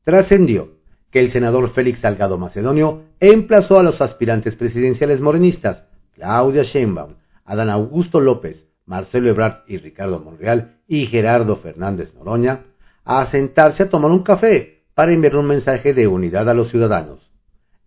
Trascendió 0.06 0.68
que 1.10 1.18
el 1.18 1.32
senador 1.32 1.68
Félix 1.70 1.98
Salgado 1.98 2.38
Macedonio 2.38 3.06
emplazó 3.18 3.80
a 3.80 3.82
los 3.82 4.00
aspirantes 4.00 4.54
presidenciales 4.54 5.20
morenistas, 5.20 5.82
Claudia 6.14 6.62
Sheinbaum, 6.62 7.14
Adán 7.44 7.70
Augusto 7.70 8.20
López, 8.20 8.68
Marcelo 8.84 9.30
Ebrard 9.30 9.64
y 9.66 9.78
Ricardo 9.78 10.20
Monreal 10.20 10.76
y 10.86 11.06
Gerardo 11.06 11.56
Fernández 11.56 12.14
Noroña, 12.14 12.66
a 13.04 13.26
sentarse 13.26 13.82
a 13.82 13.88
tomar 13.88 14.12
un 14.12 14.22
café 14.22 14.84
para 14.94 15.10
enviar 15.10 15.34
un 15.38 15.48
mensaje 15.48 15.92
de 15.92 16.06
unidad 16.06 16.48
a 16.48 16.54
los 16.54 16.70
ciudadanos, 16.70 17.28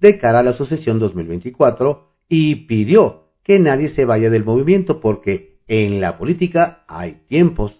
de 0.01 0.19
cara 0.19 0.39
a 0.39 0.43
la 0.43 0.51
sucesión 0.51 0.99
2024, 0.99 2.15
y 2.27 2.67
pidió 2.67 3.29
que 3.43 3.59
nadie 3.59 3.87
se 3.87 4.03
vaya 4.03 4.29
del 4.29 4.43
movimiento 4.43 4.99
porque 4.99 5.61
en 5.69 6.01
la 6.01 6.17
política 6.17 6.83
hay 6.85 7.21
tiempos 7.29 7.79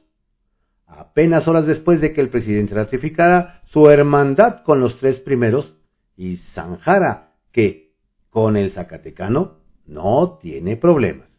apenas 1.00 1.48
horas 1.48 1.66
después 1.66 2.02
de 2.02 2.14
que 2.14 2.20
el 2.20 2.30
presidente 2.30 2.76
ratificara 2.76 3.62
su 3.66 3.90
hermandad 3.90 4.64
con 4.64 4.82
los 4.82 4.98
tres 4.98 5.20
primeros 5.22 5.76
y 6.18 6.38
zanjara 6.38 7.36
que 7.54 7.94
con 8.30 8.58
el 8.58 8.72
Zacatecano 8.72 9.60
no 9.86 10.38
tiene 10.42 10.76
problemas. 10.76 11.30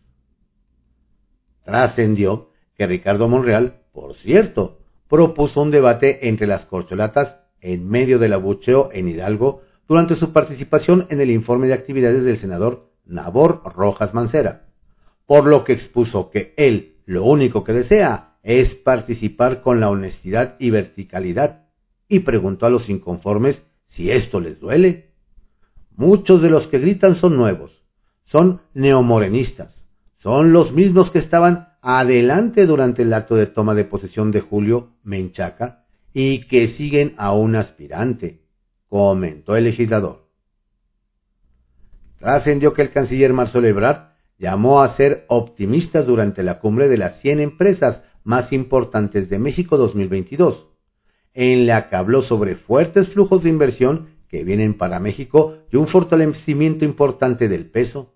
Trascendió 1.62 2.48
que 2.74 2.86
Ricardo 2.86 3.28
Monreal, 3.28 3.82
por 3.92 4.14
cierto, 4.14 4.78
propuso 5.08 5.60
un 5.60 5.70
debate 5.70 6.28
entre 6.28 6.46
las 6.46 6.64
corcholatas 6.64 7.36
en 7.60 7.86
medio 7.86 8.18
del 8.18 8.32
abucheo 8.32 8.88
en 8.92 9.08
Hidalgo 9.08 9.60
durante 9.86 10.16
su 10.16 10.32
participación 10.32 11.06
en 11.10 11.20
el 11.20 11.30
informe 11.30 11.66
de 11.66 11.74
actividades 11.74 12.24
del 12.24 12.38
senador 12.38 12.90
Nabor 13.04 13.60
Rojas 13.74 14.14
Mancera, 14.14 14.68
por 15.26 15.46
lo 15.46 15.64
que 15.64 15.74
expuso 15.74 16.30
que 16.30 16.54
él 16.56 16.96
lo 17.04 17.24
único 17.24 17.62
que 17.62 17.72
desea 17.72 18.29
es 18.42 18.74
participar 18.74 19.62
con 19.62 19.80
la 19.80 19.90
honestidad 19.90 20.56
y 20.58 20.70
verticalidad, 20.70 21.66
y 22.08 22.20
preguntó 22.20 22.66
a 22.66 22.70
los 22.70 22.88
inconformes 22.88 23.62
si 23.88 24.10
esto 24.10 24.40
les 24.40 24.60
duele. 24.60 25.10
Muchos 25.96 26.40
de 26.42 26.50
los 26.50 26.66
que 26.66 26.78
gritan 26.78 27.14
son 27.14 27.36
nuevos, 27.36 27.82
son 28.24 28.62
neomorenistas, 28.74 29.84
son 30.16 30.52
los 30.52 30.72
mismos 30.72 31.10
que 31.10 31.18
estaban 31.18 31.68
adelante 31.82 32.66
durante 32.66 33.02
el 33.02 33.12
acto 33.12 33.36
de 33.36 33.46
toma 33.46 33.74
de 33.74 33.84
posesión 33.84 34.30
de 34.30 34.40
Julio 34.40 34.90
Menchaca 35.02 35.84
y 36.12 36.46
que 36.46 36.68
siguen 36.68 37.14
a 37.16 37.32
un 37.32 37.56
aspirante, 37.56 38.42
comentó 38.88 39.56
el 39.56 39.64
legislador. 39.64 40.28
Trascendió 42.18 42.74
que 42.74 42.82
el 42.82 42.92
canciller 42.92 43.32
Marcelo 43.32 43.66
Ebrard 43.66 44.10
llamó 44.38 44.82
a 44.82 44.92
ser 44.94 45.24
optimistas 45.28 46.06
durante 46.06 46.42
la 46.42 46.58
cumbre 46.58 46.88
de 46.88 46.98
las 46.98 47.20
100 47.20 47.40
empresas 47.40 48.02
más 48.24 48.52
importantes 48.52 49.28
de 49.28 49.38
México 49.38 49.76
2022, 49.76 50.68
en 51.34 51.66
la 51.66 51.88
que 51.88 51.96
habló 51.96 52.22
sobre 52.22 52.56
fuertes 52.56 53.08
flujos 53.08 53.42
de 53.42 53.50
inversión 53.50 54.10
que 54.28 54.44
vienen 54.44 54.76
para 54.78 55.00
México 55.00 55.58
y 55.70 55.76
un 55.76 55.86
fortalecimiento 55.86 56.84
importante 56.84 57.48
del 57.48 57.70
peso. 57.70 58.14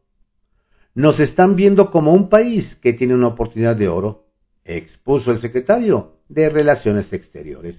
Nos 0.94 1.18
están 1.18 1.56
viendo 1.56 1.90
como 1.90 2.12
un 2.12 2.28
país 2.28 2.76
que 2.76 2.92
tiene 2.92 3.14
una 3.14 3.28
oportunidad 3.28 3.74
de 3.74 3.88
oro, 3.88 4.26
expuso 4.64 5.32
el 5.32 5.40
secretario 5.40 6.18
de 6.28 6.48
Relaciones 6.48 7.12
Exteriores. 7.12 7.76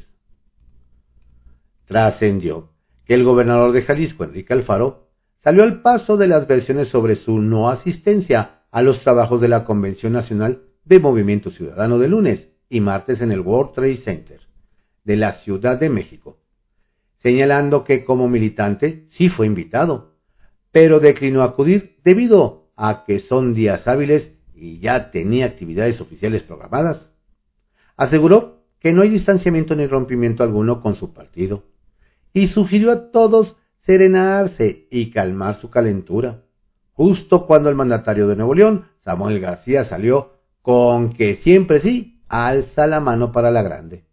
Trascendió 1.85 2.71
que 3.05 3.13
el 3.13 3.23
gobernador 3.23 3.71
de 3.71 3.83
Jalisco, 3.83 4.23
Enrique 4.23 4.53
Alfaro, 4.53 5.07
salió 5.43 5.63
al 5.63 5.81
paso 5.81 6.17
de 6.17 6.27
las 6.27 6.47
versiones 6.47 6.89
sobre 6.89 7.15
su 7.15 7.39
no 7.39 7.69
asistencia 7.69 8.63
a 8.71 8.81
los 8.81 8.99
trabajos 9.01 9.39
de 9.39 9.47
la 9.47 9.63
Convención 9.63 10.11
Nacional 10.11 10.63
de 10.85 10.99
Movimiento 10.99 11.49
Ciudadano 11.49 11.97
de 11.99 12.07
lunes 12.07 12.49
y 12.69 12.79
martes 12.79 13.21
en 13.21 13.31
el 13.31 13.41
World 13.41 13.73
Trade 13.73 13.97
Center 13.97 14.39
de 15.03 15.17
la 15.17 15.33
Ciudad 15.33 15.79
de 15.79 15.89
México, 15.89 16.39
señalando 17.17 17.83
que 17.83 18.05
como 18.05 18.29
militante 18.29 19.05
sí 19.09 19.29
fue 19.29 19.47
invitado, 19.47 20.13
pero 20.71 20.99
declinó 20.99 21.43
acudir 21.43 21.97
debido 22.03 22.69
a 22.75 23.03
que 23.05 23.19
son 23.19 23.53
días 23.53 23.87
hábiles 23.87 24.31
y 24.53 24.79
ya 24.79 25.11
tenía 25.11 25.45
actividades 25.45 26.01
oficiales 26.01 26.43
programadas. 26.43 27.09
Aseguró 27.97 28.63
que 28.79 28.93
no 28.93 29.01
hay 29.01 29.09
distanciamiento 29.09 29.75
ni 29.75 29.87
rompimiento 29.87 30.43
alguno 30.43 30.81
con 30.81 30.95
su 30.95 31.13
partido 31.13 31.63
y 32.33 32.47
sugirió 32.47 32.91
a 32.91 33.11
todos 33.11 33.55
serenarse 33.81 34.87
y 34.91 35.11
calmar 35.11 35.55
su 35.55 35.69
calentura. 35.69 36.43
Justo 36.91 37.45
cuando 37.45 37.69
el 37.69 37.75
mandatario 37.75 38.27
de 38.27 38.35
Nuevo 38.35 38.53
León, 38.53 38.85
Samuel 39.03 39.39
García, 39.39 39.85
salió 39.85 40.34
con 40.65 41.13
que 41.13 41.35
siempre 41.35 41.79
sí, 41.79 42.23
alza 42.27 42.87
la 42.87 42.99
mano 42.99 43.31
para 43.31 43.51
la 43.51 43.61
grande. 43.61 44.05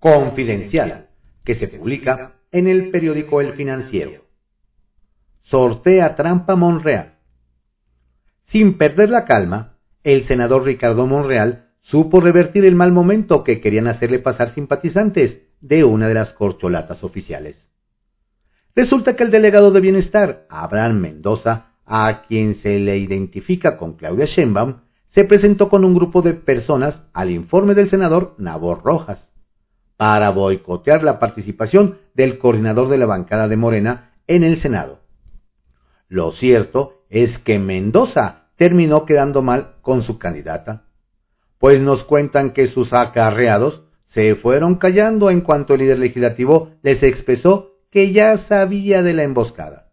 Confidencial, 0.00 1.10
que 1.44 1.54
se 1.54 1.68
publica 1.68 2.40
en 2.50 2.66
el 2.66 2.90
periódico 2.90 3.40
El 3.40 3.52
Financiero. 3.52 4.24
Sortea 5.42 6.16
trampa 6.16 6.56
Monreal. 6.56 7.20
Sin 8.46 8.76
perder 8.76 9.10
la 9.10 9.26
calma, 9.26 9.78
el 10.02 10.24
senador 10.24 10.64
Ricardo 10.64 11.06
Monreal 11.06 11.68
supo 11.80 12.20
revertir 12.20 12.64
el 12.64 12.74
mal 12.74 12.90
momento 12.90 13.44
que 13.44 13.60
querían 13.60 13.86
hacerle 13.86 14.18
pasar 14.18 14.54
simpatizantes 14.54 15.40
de 15.60 15.84
una 15.84 16.08
de 16.08 16.14
las 16.14 16.32
corcholatas 16.32 17.04
oficiales. 17.04 17.64
Resulta 18.74 19.14
que 19.14 19.22
el 19.22 19.30
delegado 19.30 19.70
de 19.70 19.78
bienestar, 19.78 20.48
Abraham 20.50 20.98
Mendoza, 20.98 21.73
a 21.86 22.22
quien 22.26 22.56
se 22.56 22.78
le 22.78 22.98
identifica 22.98 23.76
con 23.76 23.94
Claudia 23.94 24.26
Sheinbaum, 24.26 24.76
se 25.08 25.24
presentó 25.24 25.68
con 25.68 25.84
un 25.84 25.94
grupo 25.94 26.22
de 26.22 26.34
personas 26.34 27.04
al 27.12 27.30
informe 27.30 27.74
del 27.74 27.88
senador 27.88 28.34
Nabor 28.38 28.82
Rojas 28.82 29.28
para 29.96 30.30
boicotear 30.30 31.04
la 31.04 31.18
participación 31.18 31.98
del 32.14 32.38
coordinador 32.38 32.88
de 32.88 32.98
la 32.98 33.06
bancada 33.06 33.48
de 33.48 33.56
Morena 33.56 34.12
en 34.26 34.42
el 34.42 34.58
Senado. 34.58 35.00
Lo 36.08 36.32
cierto 36.32 37.04
es 37.10 37.38
que 37.38 37.58
Mendoza 37.58 38.48
terminó 38.56 39.04
quedando 39.04 39.42
mal 39.42 39.76
con 39.82 40.02
su 40.02 40.18
candidata, 40.18 40.84
pues 41.58 41.80
nos 41.80 42.04
cuentan 42.04 42.52
que 42.52 42.66
sus 42.66 42.92
acarreados 42.92 43.84
se 44.06 44.34
fueron 44.34 44.76
callando 44.76 45.30
en 45.30 45.40
cuanto 45.40 45.74
el 45.74 45.80
líder 45.80 45.98
legislativo 45.98 46.70
les 46.82 47.02
expresó 47.02 47.72
que 47.90 48.12
ya 48.12 48.38
sabía 48.38 49.02
de 49.02 49.12
la 49.12 49.22
emboscada, 49.22 49.83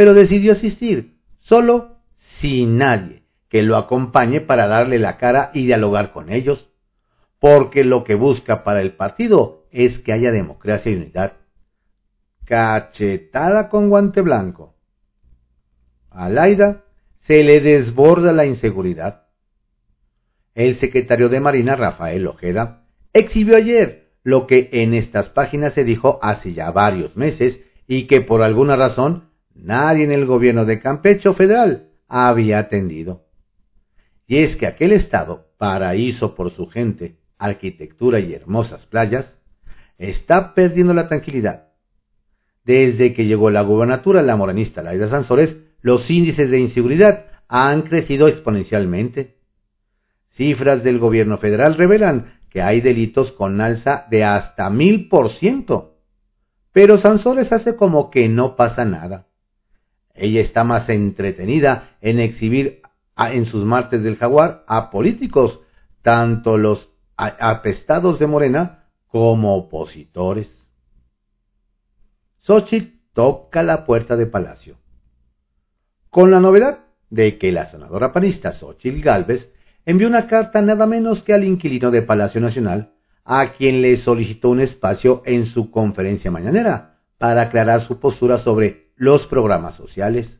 pero 0.00 0.14
decidió 0.14 0.52
asistir, 0.52 1.18
solo 1.40 1.98
sin 2.38 2.78
nadie 2.78 3.24
que 3.50 3.62
lo 3.62 3.76
acompañe 3.76 4.40
para 4.40 4.66
darle 4.66 4.98
la 4.98 5.18
cara 5.18 5.50
y 5.52 5.66
dialogar 5.66 6.10
con 6.10 6.32
ellos, 6.32 6.70
porque 7.38 7.84
lo 7.84 8.02
que 8.02 8.14
busca 8.14 8.64
para 8.64 8.80
el 8.80 8.92
partido 8.92 9.66
es 9.70 9.98
que 9.98 10.14
haya 10.14 10.32
democracia 10.32 10.90
y 10.90 10.94
unidad. 10.94 11.36
Cachetada 12.46 13.68
con 13.68 13.90
guante 13.90 14.22
blanco. 14.22 14.74
A 16.08 16.30
Laida 16.30 16.84
se 17.18 17.44
le 17.44 17.60
desborda 17.60 18.32
la 18.32 18.46
inseguridad. 18.46 19.26
El 20.54 20.76
secretario 20.76 21.28
de 21.28 21.40
Marina, 21.40 21.76
Rafael 21.76 22.26
Ojeda, 22.26 22.86
exhibió 23.12 23.54
ayer 23.54 24.14
lo 24.22 24.46
que 24.46 24.70
en 24.72 24.94
estas 24.94 25.28
páginas 25.28 25.74
se 25.74 25.84
dijo 25.84 26.18
hace 26.22 26.54
ya 26.54 26.70
varios 26.70 27.18
meses 27.18 27.60
y 27.86 28.06
que 28.06 28.22
por 28.22 28.42
alguna 28.42 28.76
razón 28.76 29.28
nadie 29.54 30.04
en 30.04 30.12
el 30.12 30.26
gobierno 30.26 30.64
de 30.64 30.80
Campecho 30.80 31.34
Federal 31.34 31.90
había 32.08 32.58
atendido. 32.58 33.26
Y 34.26 34.38
es 34.38 34.56
que 34.56 34.66
aquel 34.66 34.92
estado, 34.92 35.48
paraíso 35.58 36.34
por 36.34 36.50
su 36.50 36.66
gente, 36.66 37.18
arquitectura 37.38 38.20
y 38.20 38.32
hermosas 38.32 38.86
playas, 38.86 39.34
está 39.98 40.54
perdiendo 40.54 40.94
la 40.94 41.08
tranquilidad. 41.08 41.68
Desde 42.64 43.12
que 43.12 43.26
llegó 43.26 43.50
la 43.50 43.62
gubernatura 43.62 44.22
la 44.22 44.36
morenista 44.36 44.82
Laida 44.82 45.08
Sansores, 45.08 45.56
los 45.82 46.10
índices 46.10 46.50
de 46.50 46.60
inseguridad 46.60 47.26
han 47.48 47.82
crecido 47.82 48.28
exponencialmente. 48.28 49.38
Cifras 50.28 50.84
del 50.84 50.98
gobierno 50.98 51.38
federal 51.38 51.76
revelan 51.76 52.40
que 52.50 52.62
hay 52.62 52.80
delitos 52.80 53.32
con 53.32 53.60
alza 53.60 54.06
de 54.10 54.24
hasta 54.24 54.70
mil 54.70 55.08
por 55.08 55.30
ciento. 55.30 55.98
Pero 56.72 56.98
Sansores 56.98 57.52
hace 57.52 57.76
como 57.76 58.10
que 58.10 58.28
no 58.28 58.54
pasa 58.56 58.84
nada. 58.84 59.26
Ella 60.14 60.40
está 60.40 60.64
más 60.64 60.88
entretenida 60.88 61.96
en 62.00 62.20
exhibir 62.20 62.82
en 63.16 63.44
sus 63.44 63.64
martes 63.64 64.02
del 64.02 64.16
jaguar 64.16 64.64
a 64.66 64.90
políticos, 64.90 65.60
tanto 66.02 66.56
los 66.56 66.88
apestados 67.16 68.18
de 68.18 68.26
Morena 68.26 68.84
como 69.06 69.56
opositores. 69.56 70.48
Xochitl 72.40 72.98
toca 73.12 73.62
la 73.62 73.84
puerta 73.84 74.16
de 74.16 74.26
Palacio. 74.26 74.76
Con 76.08 76.30
la 76.30 76.40
novedad 76.40 76.86
de 77.10 77.38
que 77.38 77.52
la 77.52 77.70
senadora 77.70 78.12
panista 78.12 78.52
Xochitl 78.52 79.02
Galvez 79.02 79.52
envió 79.84 80.08
una 80.08 80.26
carta 80.26 80.62
nada 80.62 80.86
menos 80.86 81.22
que 81.22 81.34
al 81.34 81.44
inquilino 81.44 81.90
de 81.90 82.02
Palacio 82.02 82.40
Nacional, 82.40 82.92
a 83.24 83.52
quien 83.52 83.82
le 83.82 83.96
solicitó 83.96 84.50
un 84.50 84.60
espacio 84.60 85.22
en 85.24 85.46
su 85.46 85.70
conferencia 85.70 86.30
mañanera 86.30 86.98
para 87.18 87.42
aclarar 87.42 87.82
su 87.82 88.00
postura 88.00 88.38
sobre 88.38 88.89
los 89.00 89.26
programas 89.26 89.76
sociales. 89.76 90.38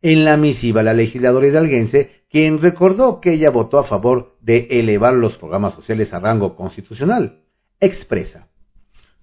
En 0.00 0.24
la 0.24 0.36
misiva, 0.36 0.84
la 0.84 0.94
legisladora 0.94 1.48
hidalguense, 1.48 2.22
quien 2.30 2.62
recordó 2.62 3.20
que 3.20 3.32
ella 3.32 3.50
votó 3.50 3.80
a 3.80 3.84
favor 3.84 4.36
de 4.40 4.68
elevar 4.70 5.14
los 5.14 5.36
programas 5.36 5.74
sociales 5.74 6.14
a 6.14 6.20
rango 6.20 6.54
constitucional, 6.54 7.40
expresa. 7.80 8.46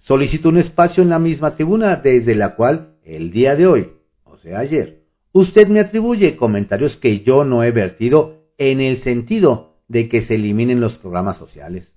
Solicito 0.02 0.50
un 0.50 0.58
espacio 0.58 1.02
en 1.02 1.08
la 1.08 1.18
misma 1.18 1.54
tribuna 1.54 1.96
desde 1.96 2.34
la 2.34 2.54
cual, 2.54 2.98
el 3.02 3.30
día 3.30 3.56
de 3.56 3.66
hoy, 3.66 3.92
o 4.24 4.36
sea 4.36 4.58
ayer, 4.58 5.04
usted 5.32 5.66
me 5.68 5.80
atribuye 5.80 6.36
comentarios 6.36 6.98
que 6.98 7.20
yo 7.20 7.46
no 7.46 7.64
he 7.64 7.70
vertido 7.70 8.50
en 8.58 8.82
el 8.82 9.02
sentido 9.02 9.78
de 9.88 10.10
que 10.10 10.20
se 10.20 10.34
eliminen 10.34 10.80
los 10.80 10.98
programas 10.98 11.38
sociales. 11.38 11.94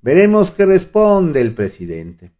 Veremos 0.00 0.50
qué 0.52 0.64
responde 0.64 1.42
el 1.42 1.54
presidente. 1.54 2.32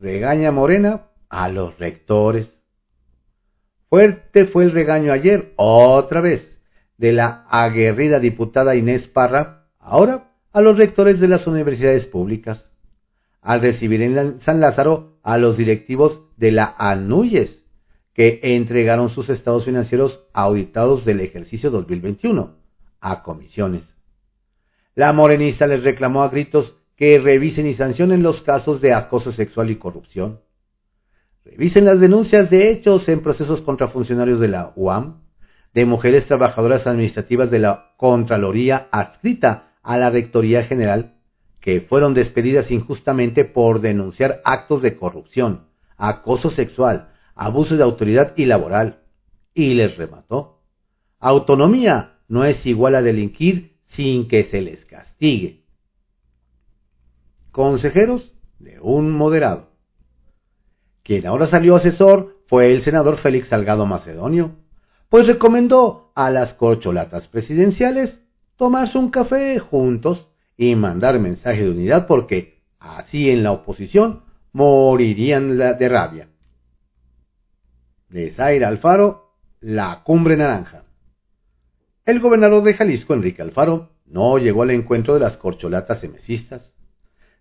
Regaña 0.00 0.50
Morena 0.50 1.08
a 1.28 1.50
los 1.50 1.78
rectores. 1.78 2.48
Fuerte 3.90 4.46
fue 4.46 4.64
el 4.64 4.72
regaño 4.72 5.12
ayer, 5.12 5.52
otra 5.56 6.22
vez, 6.22 6.58
de 6.96 7.12
la 7.12 7.44
aguerrida 7.50 8.18
diputada 8.18 8.74
Inés 8.76 9.08
Parra, 9.08 9.66
ahora 9.78 10.32
a 10.52 10.62
los 10.62 10.78
rectores 10.78 11.20
de 11.20 11.28
las 11.28 11.46
universidades 11.46 12.06
públicas, 12.06 12.66
al 13.42 13.60
recibir 13.60 14.00
en 14.00 14.40
San 14.40 14.60
Lázaro 14.60 15.18
a 15.22 15.36
los 15.36 15.58
directivos 15.58 16.22
de 16.38 16.52
la 16.52 16.74
ANUYES, 16.78 17.62
que 18.14 18.40
entregaron 18.42 19.10
sus 19.10 19.28
estados 19.28 19.66
financieros 19.66 20.24
auditados 20.32 21.04
del 21.04 21.20
ejercicio 21.20 21.70
2021 21.70 22.56
a 23.00 23.22
comisiones. 23.22 23.84
La 24.94 25.12
morenista 25.12 25.66
les 25.66 25.82
reclamó 25.82 26.22
a 26.22 26.28
gritos 26.28 26.79
que 27.00 27.18
revisen 27.18 27.66
y 27.66 27.72
sancionen 27.72 28.22
los 28.22 28.42
casos 28.42 28.82
de 28.82 28.92
acoso 28.92 29.32
sexual 29.32 29.70
y 29.70 29.76
corrupción. 29.76 30.40
Revisen 31.46 31.86
las 31.86 31.98
denuncias 31.98 32.50
de 32.50 32.70
hechos 32.70 33.08
en 33.08 33.22
procesos 33.22 33.62
contra 33.62 33.88
funcionarios 33.88 34.38
de 34.38 34.48
la 34.48 34.74
UAM, 34.76 35.22
de 35.72 35.86
mujeres 35.86 36.26
trabajadoras 36.26 36.86
administrativas 36.86 37.50
de 37.50 37.60
la 37.60 37.94
Contraloría 37.96 38.88
adscrita 38.90 39.72
a 39.82 39.96
la 39.96 40.10
Rectoría 40.10 40.64
General, 40.64 41.14
que 41.58 41.80
fueron 41.80 42.12
despedidas 42.12 42.70
injustamente 42.70 43.46
por 43.46 43.80
denunciar 43.80 44.42
actos 44.44 44.82
de 44.82 44.98
corrupción, 44.98 45.68
acoso 45.96 46.50
sexual, 46.50 47.12
abuso 47.34 47.78
de 47.78 47.82
autoridad 47.82 48.34
y 48.36 48.44
laboral. 48.44 49.04
Y 49.54 49.72
les 49.72 49.96
remató. 49.96 50.60
Autonomía 51.18 52.18
no 52.28 52.44
es 52.44 52.66
igual 52.66 52.94
a 52.94 53.00
delinquir 53.00 53.78
sin 53.86 54.28
que 54.28 54.44
se 54.44 54.60
les 54.60 54.84
castigue. 54.84 55.59
Consejeros 57.52 58.32
de 58.58 58.78
un 58.80 59.10
moderado. 59.10 59.70
Quien 61.02 61.26
ahora 61.26 61.46
salió 61.46 61.76
asesor 61.76 62.42
fue 62.46 62.72
el 62.72 62.82
senador 62.82 63.16
Félix 63.16 63.48
Salgado 63.48 63.86
Macedonio, 63.86 64.56
pues 65.08 65.26
recomendó 65.26 66.12
a 66.14 66.30
las 66.30 66.54
corcholatas 66.54 67.26
presidenciales 67.28 68.20
tomarse 68.56 68.98
un 68.98 69.10
café 69.10 69.58
juntos 69.58 70.28
y 70.56 70.76
mandar 70.76 71.18
mensaje 71.18 71.62
de 71.62 71.70
unidad 71.70 72.06
porque 72.06 72.62
así 72.78 73.30
en 73.30 73.42
la 73.42 73.52
oposición 73.52 74.22
morirían 74.52 75.56
de 75.56 75.88
rabia. 75.88 76.28
De 78.08 78.64
Alfaro, 78.64 79.36
la 79.60 80.02
cumbre 80.04 80.36
naranja. 80.36 80.84
El 82.04 82.20
gobernador 82.20 82.62
de 82.62 82.74
Jalisco, 82.74 83.14
Enrique 83.14 83.42
Alfaro, 83.42 83.90
no 84.06 84.38
llegó 84.38 84.62
al 84.62 84.70
encuentro 84.70 85.14
de 85.14 85.20
las 85.20 85.36
corcholatas 85.36 86.02
emesistas. 86.02 86.72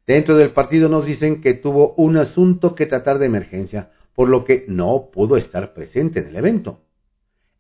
Dentro 0.10 0.38
del 0.38 0.50
partido 0.50 0.90
nos 0.90 1.06
dicen 1.06 1.40
que 1.40 1.54
tuvo 1.54 1.94
un 1.94 2.18
asunto 2.18 2.74
que 2.74 2.88
tratar 2.88 3.20
de 3.20 3.28
emergencia, 3.28 3.92
por 4.16 4.28
lo 4.28 4.44
que 4.44 4.66
no 4.68 5.12
pudo 5.14 5.38
estar 5.38 5.72
presente 5.76 6.22
en 6.22 6.30
el 6.30 6.36
evento. 6.36 6.80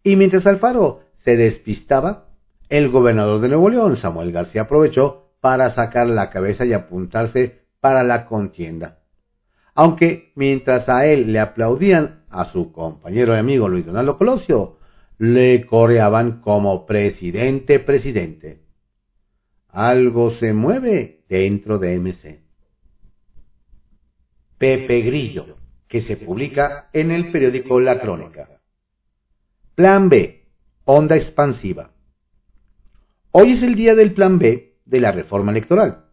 Y 0.02 0.16
mientras 0.16 0.48
Alfaro 0.48 1.02
se 1.20 1.38
despistaba, 1.38 2.30
el 2.68 2.90
gobernador 2.90 3.40
de 3.40 3.50
Nuevo 3.50 3.70
León, 3.70 3.98
Samuel 3.98 4.32
García, 4.32 4.64
aprovechó 4.64 5.30
para 5.42 5.70
sacar 5.70 6.08
la 6.08 6.32
cabeza 6.32 6.66
y 6.66 6.74
apuntarse 6.74 7.60
para 7.82 8.02
la 8.02 8.26
contienda. 8.26 8.98
Aunque 9.76 10.32
mientras 10.34 10.90
a 10.90 11.06
él 11.06 11.32
le 11.32 11.40
aplaudían 11.40 12.24
a 12.32 12.46
su 12.46 12.72
compañero 12.72 13.36
y 13.36 13.38
amigo 13.38 13.70
Luis 13.70 13.86
Donaldo 13.86 14.18
Colosio, 14.18 14.80
le 15.20 15.68
coreaban 15.68 16.42
como 16.42 16.88
presidente 16.88 17.78
presidente. 17.78 18.69
Algo 19.80 20.30
se 20.30 20.52
mueve 20.52 21.22
dentro 21.30 21.80
de 21.80 21.98
MC. 21.98 22.42
Pepe 24.58 25.00
Grillo, 25.04 25.56
que 25.88 26.02
se 26.02 26.18
publica 26.18 26.89
en 26.92 27.12
el 27.12 27.32
periódico 27.32 27.80
La 27.80 27.98
Crónica. 27.98 28.60
Plan 29.76 30.10
B, 30.10 30.44
onda 30.84 31.15
expansiva. 31.15 31.92
Hoy 33.32 33.54
es 33.54 33.63
el 33.63 33.76
día 33.76 33.96
del 33.96 34.13
Plan 34.13 34.38
B 34.38 34.80
de 34.84 35.00
la 35.00 35.13
reforma 35.13 35.54
electoral. 35.54 36.08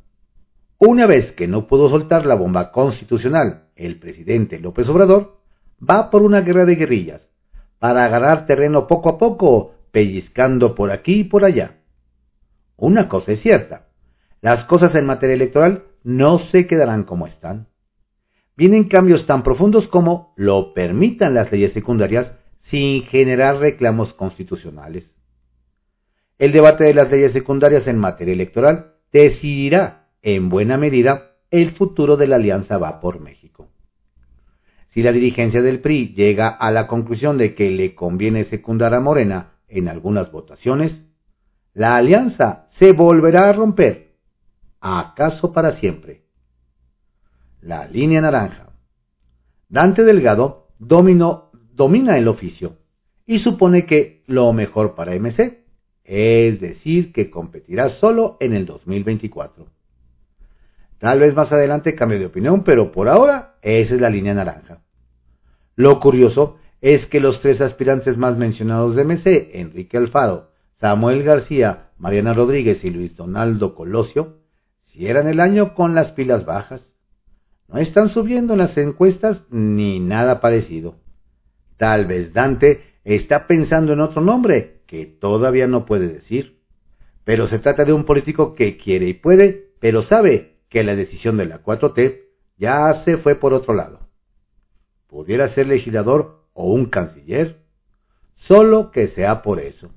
Una 0.78 1.06
vez 1.06 1.32
que 1.32 1.48
no 1.48 1.66
pudo 1.66 1.88
soltar 1.88 2.24
la 2.24 2.36
bomba 2.36 2.70
constitucional, 2.70 3.70
el 3.74 3.98
presidente 3.98 4.60
López 4.60 4.88
Obrador 4.88 5.40
va 5.82 6.08
por 6.10 6.22
una 6.22 6.42
guerra 6.42 6.66
de 6.66 6.76
guerrillas, 6.76 7.28
para 7.80 8.04
agarrar 8.04 8.46
terreno 8.46 8.86
poco 8.86 9.08
a 9.08 9.18
poco, 9.18 9.74
pellizcando 9.90 10.76
por 10.76 10.92
aquí 10.92 11.22
y 11.22 11.24
por 11.24 11.44
allá. 11.44 11.80
Una 12.76 13.08
cosa 13.08 13.32
es 13.32 13.40
cierta, 13.40 13.88
las 14.40 14.64
cosas 14.64 14.94
en 14.94 15.06
materia 15.06 15.34
electoral 15.34 15.84
no 16.04 16.38
se 16.38 16.66
quedarán 16.66 17.04
como 17.04 17.26
están. 17.26 17.68
Vienen 18.56 18.84
cambios 18.84 19.26
tan 19.26 19.42
profundos 19.42 19.88
como 19.88 20.32
lo 20.36 20.72
permitan 20.72 21.34
las 21.34 21.50
leyes 21.50 21.72
secundarias 21.72 22.34
sin 22.62 23.02
generar 23.02 23.58
reclamos 23.58 24.12
constitucionales. 24.12 25.10
El 26.38 26.52
debate 26.52 26.84
de 26.84 26.94
las 26.94 27.10
leyes 27.10 27.32
secundarias 27.32 27.86
en 27.86 27.98
materia 27.98 28.34
electoral 28.34 28.94
decidirá, 29.12 30.08
en 30.22 30.48
buena 30.48 30.76
medida, 30.76 31.32
el 31.50 31.70
futuro 31.72 32.16
de 32.16 32.26
la 32.26 32.36
Alianza 32.36 32.76
Va 32.76 33.00
por 33.00 33.20
México. 33.20 33.68
Si 34.88 35.02
la 35.02 35.12
dirigencia 35.12 35.62
del 35.62 35.80
PRI 35.80 36.14
llega 36.14 36.48
a 36.48 36.70
la 36.70 36.86
conclusión 36.86 37.38
de 37.38 37.54
que 37.54 37.70
le 37.70 37.94
conviene 37.94 38.44
secundar 38.44 38.94
a 38.94 39.00
Morena 39.00 39.52
en 39.68 39.88
algunas 39.88 40.30
votaciones, 40.32 41.02
la 41.76 41.96
alianza 41.96 42.68
se 42.78 42.92
volverá 42.92 43.50
a 43.50 43.52
romper, 43.52 44.14
acaso 44.80 45.52
para 45.52 45.72
siempre. 45.72 46.22
La 47.60 47.86
línea 47.86 48.22
naranja. 48.22 48.72
Dante 49.68 50.02
Delgado 50.02 50.68
domina 50.78 52.16
el 52.16 52.28
oficio 52.28 52.78
y 53.26 53.40
supone 53.40 53.84
que 53.84 54.22
lo 54.26 54.54
mejor 54.54 54.94
para 54.94 55.14
MC, 55.16 55.66
es 56.02 56.60
decir, 56.60 57.12
que 57.12 57.28
competirá 57.28 57.90
solo 57.90 58.38
en 58.40 58.54
el 58.54 58.64
2024. 58.64 59.66
Tal 60.96 61.20
vez 61.20 61.34
más 61.34 61.52
adelante 61.52 61.94
cambie 61.94 62.18
de 62.18 62.26
opinión, 62.26 62.64
pero 62.64 62.90
por 62.90 63.06
ahora 63.06 63.58
esa 63.60 63.96
es 63.96 64.00
la 64.00 64.08
línea 64.08 64.32
naranja. 64.32 64.82
Lo 65.74 66.00
curioso 66.00 66.56
es 66.80 67.04
que 67.04 67.20
los 67.20 67.42
tres 67.42 67.60
aspirantes 67.60 68.16
más 68.16 68.38
mencionados 68.38 68.96
de 68.96 69.04
MC, 69.04 69.50
Enrique 69.60 69.98
Alfaro, 69.98 70.55
Samuel 70.76 71.22
García, 71.22 71.90
Mariana 71.98 72.34
Rodríguez 72.34 72.84
y 72.84 72.90
Luis 72.90 73.16
Donaldo 73.16 73.74
Colosio, 73.74 74.38
cierran 74.84 75.28
el 75.28 75.40
año 75.40 75.74
con 75.74 75.94
las 75.94 76.12
pilas 76.12 76.44
bajas. 76.44 76.92
No 77.68 77.78
están 77.78 78.08
subiendo 78.08 78.52
en 78.52 78.60
las 78.60 78.76
encuestas 78.78 79.44
ni 79.50 80.00
nada 80.00 80.40
parecido. 80.40 80.96
Tal 81.76 82.06
vez 82.06 82.32
Dante 82.32 82.82
está 83.04 83.46
pensando 83.46 83.92
en 83.92 84.00
otro 84.00 84.22
nombre 84.22 84.82
que 84.86 85.06
todavía 85.06 85.66
no 85.66 85.84
puede 85.84 86.08
decir. 86.08 86.60
Pero 87.24 87.48
se 87.48 87.58
trata 87.58 87.84
de 87.84 87.92
un 87.92 88.04
político 88.04 88.54
que 88.54 88.76
quiere 88.76 89.08
y 89.08 89.14
puede, 89.14 89.72
pero 89.80 90.02
sabe 90.02 90.58
que 90.68 90.84
la 90.84 90.94
decisión 90.94 91.36
de 91.36 91.46
la 91.46 91.62
4T 91.62 92.20
ya 92.56 92.94
se 93.04 93.16
fue 93.18 93.34
por 93.34 93.52
otro 93.52 93.74
lado 93.74 94.06
pudiera 95.06 95.48
ser 95.48 95.68
legislador 95.68 96.44
o 96.52 96.72
un 96.72 96.86
canciller, 96.86 97.62
solo 98.34 98.90
que 98.90 99.08
sea 99.08 99.42
por 99.42 99.60
eso. 99.60 99.90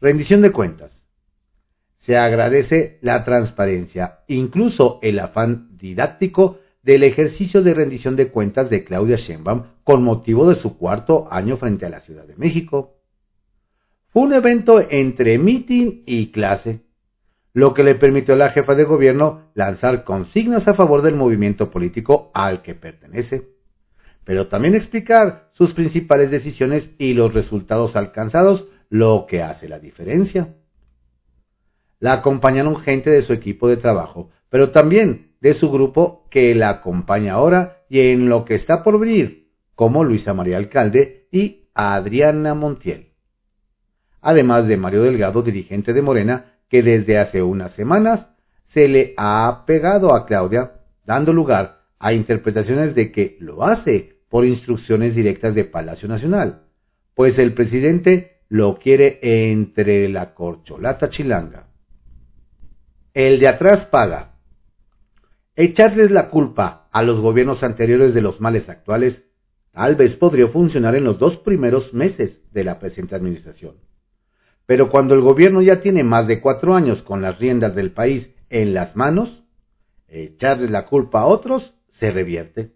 Rendición 0.00 0.42
de 0.42 0.52
cuentas. 0.52 1.02
Se 1.98 2.16
agradece 2.16 2.98
la 3.00 3.24
transparencia, 3.24 4.20
incluso 4.28 4.98
el 5.02 5.18
afán 5.18 5.76
didáctico 5.78 6.60
del 6.82 7.02
ejercicio 7.02 7.62
de 7.62 7.74
rendición 7.74 8.14
de 8.14 8.30
cuentas 8.30 8.70
de 8.70 8.84
Claudia 8.84 9.16
Sheinbaum 9.16 9.64
con 9.82 10.04
motivo 10.04 10.48
de 10.48 10.54
su 10.54 10.76
cuarto 10.76 11.24
año 11.32 11.56
frente 11.56 11.86
a 11.86 11.88
la 11.88 12.00
Ciudad 12.00 12.26
de 12.26 12.36
México. 12.36 13.00
Fue 14.08 14.22
un 14.22 14.34
evento 14.34 14.80
entre 14.88 15.38
meeting 15.38 16.02
y 16.06 16.30
clase, 16.30 16.82
lo 17.54 17.72
que 17.74 17.82
le 17.82 17.94
permitió 17.94 18.34
a 18.34 18.36
la 18.36 18.50
jefa 18.50 18.74
de 18.74 18.84
gobierno 18.84 19.50
lanzar 19.54 20.04
consignas 20.04 20.68
a 20.68 20.74
favor 20.74 21.02
del 21.02 21.16
movimiento 21.16 21.70
político 21.70 22.30
al 22.34 22.62
que 22.62 22.74
pertenece, 22.74 23.48
pero 24.24 24.46
también 24.48 24.74
explicar 24.74 25.50
sus 25.54 25.72
principales 25.72 26.30
decisiones 26.30 26.90
y 26.98 27.14
los 27.14 27.32
resultados 27.32 27.96
alcanzados, 27.96 28.68
lo 28.88 29.26
que 29.28 29.42
hace 29.42 29.68
la 29.68 29.78
diferencia. 29.78 30.54
La 31.98 32.14
acompañaron 32.14 32.76
gente 32.76 33.10
de 33.10 33.22
su 33.22 33.32
equipo 33.32 33.68
de 33.68 33.76
trabajo, 33.76 34.30
pero 34.50 34.70
también 34.70 35.32
de 35.40 35.54
su 35.54 35.70
grupo 35.70 36.26
que 36.30 36.54
la 36.54 36.68
acompaña 36.68 37.34
ahora 37.34 37.78
y 37.88 38.00
en 38.00 38.28
lo 38.28 38.44
que 38.44 38.54
está 38.54 38.82
por 38.82 38.98
venir, 38.98 39.50
como 39.74 40.04
Luisa 40.04 40.34
María 40.34 40.56
Alcalde 40.56 41.28
y 41.30 41.68
Adriana 41.74 42.54
Montiel. 42.54 43.12
Además 44.20 44.66
de 44.66 44.76
Mario 44.76 45.02
Delgado, 45.02 45.42
dirigente 45.42 45.92
de 45.92 46.02
Morena, 46.02 46.56
que 46.68 46.82
desde 46.82 47.18
hace 47.18 47.42
unas 47.42 47.72
semanas 47.72 48.28
se 48.66 48.88
le 48.88 49.14
ha 49.16 49.64
pegado 49.66 50.14
a 50.14 50.26
Claudia, 50.26 50.72
dando 51.04 51.32
lugar 51.32 51.82
a 51.98 52.12
interpretaciones 52.12 52.94
de 52.94 53.12
que 53.12 53.36
lo 53.40 53.64
hace 53.64 54.20
por 54.28 54.44
instrucciones 54.44 55.14
directas 55.14 55.54
de 55.54 55.64
Palacio 55.64 56.08
Nacional, 56.08 56.62
pues 57.14 57.38
el 57.38 57.54
presidente 57.54 58.35
lo 58.48 58.78
quiere 58.78 59.18
entre 59.22 60.08
la 60.08 60.34
corcholata 60.34 61.10
chilanga. 61.10 61.68
El 63.12 63.40
de 63.40 63.48
atrás 63.48 63.86
paga. 63.86 64.34
Echarles 65.54 66.10
la 66.10 66.28
culpa 66.28 66.88
a 66.92 67.02
los 67.02 67.20
gobiernos 67.20 67.62
anteriores 67.62 68.14
de 68.14 68.20
los 68.20 68.40
males 68.40 68.68
actuales 68.68 69.24
tal 69.72 69.94
vez 69.94 70.14
podría 70.14 70.48
funcionar 70.48 70.94
en 70.94 71.04
los 71.04 71.18
dos 71.18 71.38
primeros 71.38 71.92
meses 71.94 72.40
de 72.52 72.64
la 72.64 72.78
presente 72.78 73.14
administración 73.14 73.76
Pero 74.64 74.90
cuando 74.90 75.14
el 75.14 75.20
gobierno 75.20 75.62
ya 75.62 75.80
tiene 75.80 76.04
más 76.04 76.26
de 76.26 76.40
cuatro 76.40 76.74
años 76.74 77.02
con 77.02 77.22
las 77.22 77.38
riendas 77.38 77.74
del 77.74 77.92
país 77.92 78.30
en 78.48 78.74
las 78.74 78.96
manos, 78.96 79.44
echarles 80.08 80.70
la 80.70 80.86
culpa 80.86 81.20
a 81.20 81.26
otros 81.26 81.74
se 81.98 82.10
revierte. 82.10 82.72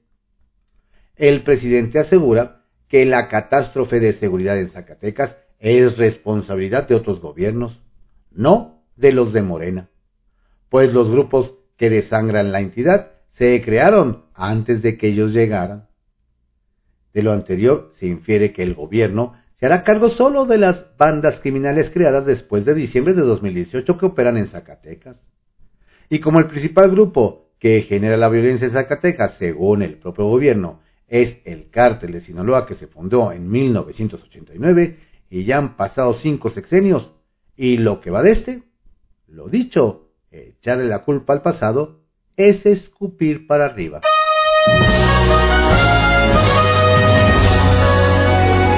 El 1.17 1.43
presidente 1.43 1.99
asegura 1.99 2.65
que 2.89 3.05
la 3.05 3.29
catástrofe 3.29 4.01
de 4.01 4.15
seguridad 4.15 4.59
en 4.59 4.71
Zacatecas 4.71 5.37
es 5.61 5.97
responsabilidad 5.97 6.89
de 6.89 6.95
otros 6.95 7.21
gobiernos, 7.21 7.81
no 8.33 8.83
de 8.97 9.13
los 9.13 9.33
de 9.33 9.43
Morena, 9.43 9.91
pues 10.69 10.93
los 10.93 11.11
grupos 11.11 11.55
que 11.77 11.91
desangran 11.91 12.51
la 12.51 12.61
entidad 12.61 13.13
se 13.33 13.63
crearon 13.63 14.25
antes 14.35 14.83
de 14.83 14.97
que 14.97 15.09
ellos 15.09 15.33
llegaran. 15.33 15.89
De 17.13 17.23
lo 17.23 17.33
anterior 17.33 17.93
se 17.99 18.07
infiere 18.07 18.53
que 18.53 18.63
el 18.63 18.75
gobierno 18.75 19.35
se 19.57 19.67
hará 19.67 19.85
cargo 19.85 20.09
solo 20.09 20.47
de 20.47 20.59
las 20.59 20.97
bandas 20.97 21.41
criminales 21.41 21.91
creadas 21.91 22.25
después 22.25 22.65
de 22.65 22.75
diciembre 22.75 23.13
de 23.13 23.23
2018 23.23 23.99
que 23.99 24.07
operan 24.07 24.39
en 24.39 24.49
Zacatecas. 24.49 25.21
Y 26.09 26.19
como 26.21 26.39
el 26.39 26.47
principal 26.47 26.91
grupo 26.91 27.51
que 27.59 27.83
genera 27.83 28.17
la 28.17 28.31
violencia 28.31 28.67
en 28.67 28.73
Zacatecas, 28.73 29.35
según 29.39 29.83
el 29.83 29.99
propio 29.99 30.25
gobierno, 30.25 30.81
es 31.07 31.41
el 31.45 31.69
cártel 31.71 32.13
de 32.13 32.21
Sinaloa 32.21 32.67
que 32.67 32.75
se 32.75 32.87
fundó 32.87 33.33
en 33.33 33.51
1989 33.51 34.97
y 35.31 35.45
ya 35.45 35.59
han 35.59 35.77
pasado 35.77 36.13
cinco 36.13 36.51
sexenios, 36.51 37.13
y 37.57 37.77
lo 37.77 38.01
que 38.01 38.11
va 38.11 38.23
de 38.23 38.33
este, 38.33 38.65
lo 39.29 39.49
dicho, 39.49 40.09
echarle 40.31 40.87
la 40.87 41.05
culpa 41.05 41.33
al 41.33 41.43
pasado, 41.43 42.01
es 42.37 42.67
escupir 42.67 43.47
para 43.47 43.67
arriba. 43.67 44.01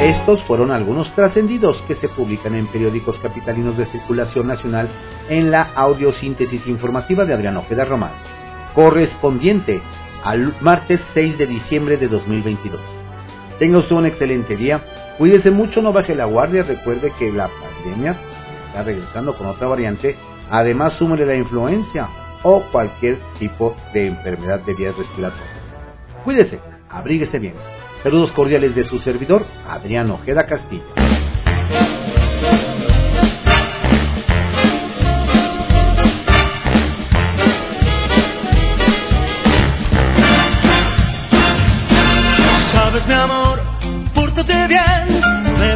Estos 0.03 0.43
fueron 0.43 0.73
algunos 0.73 1.15
trascendidos 1.15 1.81
que 1.83 1.95
se 1.95 2.09
publican 2.09 2.55
en 2.55 2.67
periódicos 2.67 3.19
capitalinos 3.21 3.79
de 3.79 3.87
circulación 3.87 4.49
nacional 4.49 4.91
en 5.29 5.51
la 5.51 5.63
audiosíntesis 5.63 6.67
informativa 6.67 7.25
de 7.25 7.35
Adrián 7.35 7.57
Ojeda 7.57 7.85
Román, 7.85 8.13
correspondiente 8.75 9.81
al 10.25 10.57
martes 10.61 11.01
6 11.15 11.39
de 11.39 11.47
diciembre 11.47 11.97
de 11.97 12.09
2022. 12.09 12.81
Tenga 13.61 13.79
usted 13.79 13.95
un 13.95 14.07
excelente 14.07 14.57
día, 14.57 15.12
cuídese 15.19 15.51
mucho, 15.51 15.83
no 15.83 15.93
baje 15.93 16.15
la 16.15 16.25
guardia, 16.25 16.63
recuerde 16.63 17.13
que 17.19 17.33
la 17.33 17.49
pandemia 17.49 18.17
está 18.69 18.83
regresando 18.83 19.37
con 19.37 19.47
otra 19.47 19.69
variante, 19.69 20.17
además 20.51 20.95
súmele 20.95 21.27
la 21.27 21.35
influencia 21.35 22.09
o 22.43 22.63
cualquier 22.73 23.19
tipo 23.39 23.77
de 23.93 24.09
enfermedad 24.09 24.61
de 24.61 24.75
vías 24.75 24.97
respiratorias. 24.97 25.63
Cuídese, 26.25 26.61
abríguese 26.89 27.39
bien. 27.39 27.55
Saludos 28.03 28.33
cordiales 28.33 28.75
de 28.75 28.85
su 28.85 28.99
servidor, 28.99 29.45
Adrián 29.69 30.11
Ojeda 30.11 30.47
Castillo. 30.47 30.85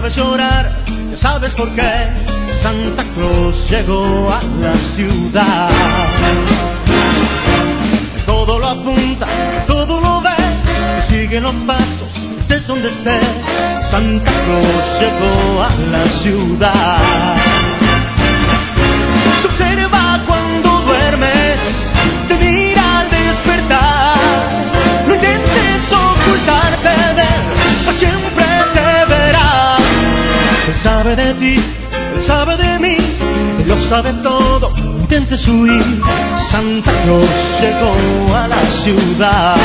Llorar, 0.08 0.84
ya 1.10 1.16
sabes 1.16 1.54
por 1.54 1.72
qué. 1.74 2.24
Santa 2.62 3.04
Cruz 3.14 3.68
llegó 3.70 4.32
a 4.32 4.42
la 4.42 4.76
ciudad. 4.76 6.08
Todo 8.24 8.58
lo 8.58 8.68
apunta, 8.68 9.64
todo 9.66 10.00
lo 10.00 10.20
ve, 10.20 11.02
sigue 11.08 11.40
los 11.40 11.54
pasos 11.64 12.26
estés 12.46 12.66
donde 12.68 12.88
estés, 12.88 13.26
Santa 13.90 14.32
Cruz 14.44 15.00
llegó 15.00 15.62
a 15.62 15.70
la 15.90 16.08
ciudad. 16.08 17.36
Sabe 31.06 31.24
de 31.24 31.34
ti, 31.34 31.54
él 32.14 32.22
sabe 32.22 32.56
de 32.56 32.78
mí, 32.80 32.96
él 33.60 33.68
lo 33.68 33.76
sabe 33.88 34.12
todo. 34.24 34.74
Intentes 34.76 35.46
huir, 35.46 36.02
Santa 36.50 36.90
Cruz 37.04 37.30
llegó 37.60 38.34
a 38.34 38.48
la 38.48 38.66
ciudad. 38.66 39.56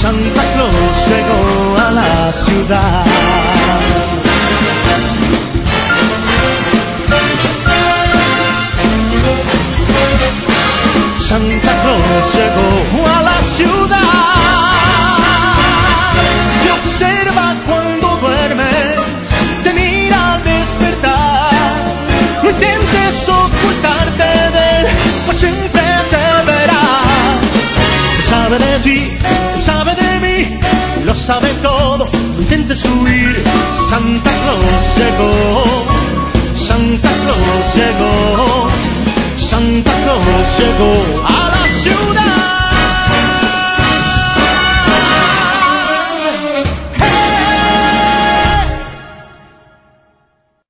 Santa 0.00 0.52
Claus 0.52 1.08
llegó 1.08 1.78
a 1.78 1.90
la 1.90 2.32
ciudad. 2.32 3.15